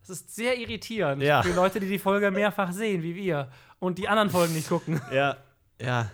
[0.00, 1.42] Das ist sehr irritierend Ja.
[1.42, 3.50] für Leute, die die Folge mehrfach sehen, wie wir.
[3.78, 5.00] Und die anderen Folgen nicht gucken.
[5.12, 5.36] Ja,
[5.80, 6.10] ja.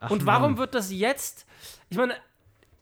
[0.00, 0.58] Ach, Und warum Mann.
[0.58, 1.44] wird das jetzt?
[1.90, 2.14] Ich meine,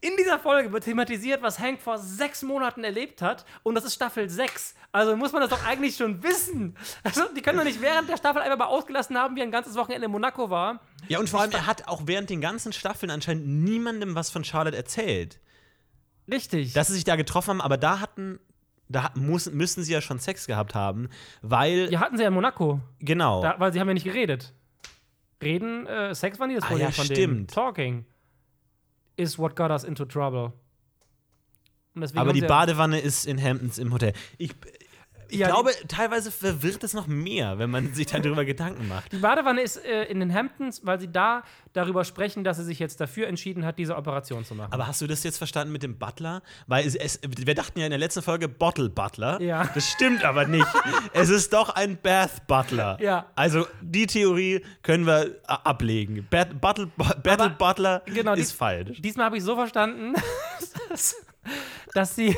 [0.07, 3.45] in dieser Folge wird thematisiert, was Hank vor sechs Monaten erlebt hat.
[3.63, 4.75] Und das ist Staffel 6.
[4.93, 6.77] Also muss man das doch eigentlich schon wissen.
[7.03, 9.75] Also, die können doch nicht während der Staffel einfach mal ausgelassen haben, wie ein ganzes
[9.77, 10.81] Wochenende in Monaco war.
[11.09, 14.45] Ja, und vor allem, er hat auch während den ganzen Staffeln anscheinend niemandem was von
[14.45, 15.41] Charlotte erzählt.
[16.31, 16.73] Richtig.
[16.73, 18.41] Dass sie sich da getroffen haben, aber da hatten,
[18.89, 21.09] da hat- muss, müssen sie ja schon Sex gehabt haben,
[21.43, 22.81] weil, ja, hatten sie ja in Monaco.
[22.99, 23.43] genau.
[23.43, 24.53] Da, weil sie haben ja nicht geredet.
[25.43, 27.17] Reden, äh, Sex war nie das Ah, Problem ja, von denen.
[27.17, 27.51] stimmt.
[27.53, 28.05] Talking
[29.17, 30.53] is what got us into trouble.
[32.15, 34.13] Aber die Badewanne ist in Hamptons im Hotel.
[34.37, 34.55] Ich,
[35.29, 39.13] Ich Ja, glaube, teilweise verwirrt es noch mehr, wenn man sich darüber Gedanken macht.
[39.13, 42.79] Die Badewanne ist äh, in den Hamptons, weil sie da darüber sprechen, dass sie sich
[42.79, 44.73] jetzt dafür entschieden hat, diese Operation zu machen.
[44.73, 46.43] Aber hast du das jetzt verstanden mit dem Butler?
[46.67, 49.41] Weil es, es, wir dachten ja in der letzten Folge Bottle Butler.
[49.43, 49.69] Ja.
[49.75, 50.67] Das stimmt aber nicht.
[51.13, 52.97] es ist doch ein Bath Butler.
[53.01, 53.27] Ja.
[53.35, 56.27] Also die Theorie können wir äh, ablegen.
[56.31, 59.03] Bat Buttle, Battle Aber- Butler genau, ist die- falsch.
[59.03, 60.15] Diesmal habe ich so verstanden,
[60.89, 61.15] dass,
[61.95, 62.37] dass sie,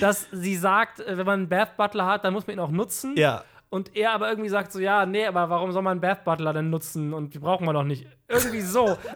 [0.00, 2.70] dass sie sagt, äh, wenn man einen Bath Butler hat, dann muss man ihn auch
[2.70, 3.14] nutzen.
[3.16, 3.44] Ja.
[3.68, 6.52] Und er aber irgendwie sagt so, ja, nee, aber warum soll man einen Bath Butler
[6.52, 8.06] denn nutzen und die brauchen wir doch nicht.
[8.28, 8.96] Irgendwie so.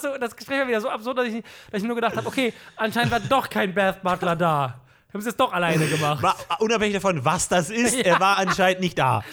[0.00, 2.52] So das Gespräch war wieder so absurd, dass ich, dass ich nur gedacht habe, okay,
[2.76, 4.80] anscheinend war doch kein Bath Butler da.
[5.12, 6.22] Haben sie es doch alleine gemacht.
[6.22, 8.14] War, unabhängig davon, was das ist, Ja.
[8.14, 9.24] er war anscheinend nicht da.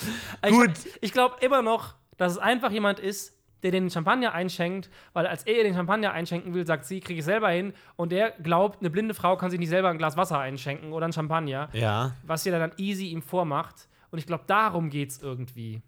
[0.47, 0.71] Gut.
[0.85, 3.34] Ich, ich glaube immer noch, dass es einfach jemand ist,
[3.66, 7.20] der den Champagner einschenkt, weil als er ihr den Champagner einschenken will, sagt sie, kriege
[7.20, 7.74] ich selber hin.
[7.95, 11.07] Und er glaubt, eine blinde Frau kann sich nicht selber ein Glas Wasser einschenken oder
[11.07, 12.11] ein Champagner, Ja.
[12.24, 13.88] was sie dann easy ihm vormacht.
[14.11, 15.82] Und ich glaube, darum geht es irgendwie.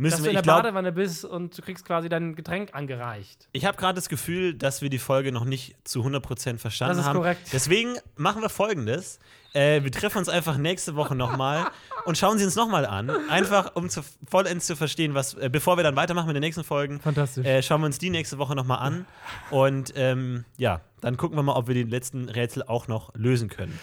[0.00, 2.34] Dass Müssen du wir, in der ich glaube, Badewanne bist und du kriegst quasi dein
[2.34, 3.48] Getränk angereicht.
[3.52, 7.04] Ich habe gerade das Gefühl, dass wir die Folge noch nicht zu 100% verstanden Das
[7.04, 7.16] ist haben.
[7.18, 7.40] korrekt.
[7.52, 9.18] Deswegen machen wir folgendes.
[9.52, 11.66] Äh, wir treffen uns einfach nächste Woche nochmal
[12.04, 13.10] und schauen sie uns nochmal an.
[13.28, 16.64] Einfach, um zu, vollends zu verstehen, was, äh, bevor wir dann weitermachen mit den nächsten
[16.64, 17.44] Folgen, Fantastisch.
[17.44, 19.06] äh, schauen wir uns die nächste Woche nochmal an.
[19.50, 23.48] Und ähm, ja, dann gucken wir mal, ob wir die letzten Rätsel auch noch lösen
[23.48, 23.78] können.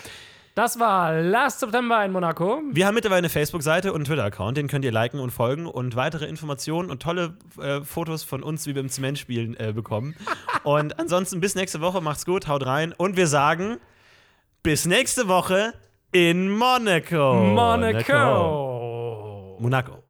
[0.57, 2.63] Das war Last September in Monaco.
[2.71, 5.95] Wir haben mittlerweile eine Facebook-Seite und einen Twitter-Account, den könnt ihr liken und folgen und
[5.95, 10.15] weitere Informationen und tolle äh, Fotos von uns, wie wir im Zement spielen, äh, bekommen.
[10.63, 13.77] und ansonsten bis nächste Woche, macht's gut, haut rein und wir sagen
[14.63, 15.75] bis nächste Woche
[16.11, 17.35] in Monaco.
[17.35, 17.97] Monaco.
[19.59, 20.03] Monaco.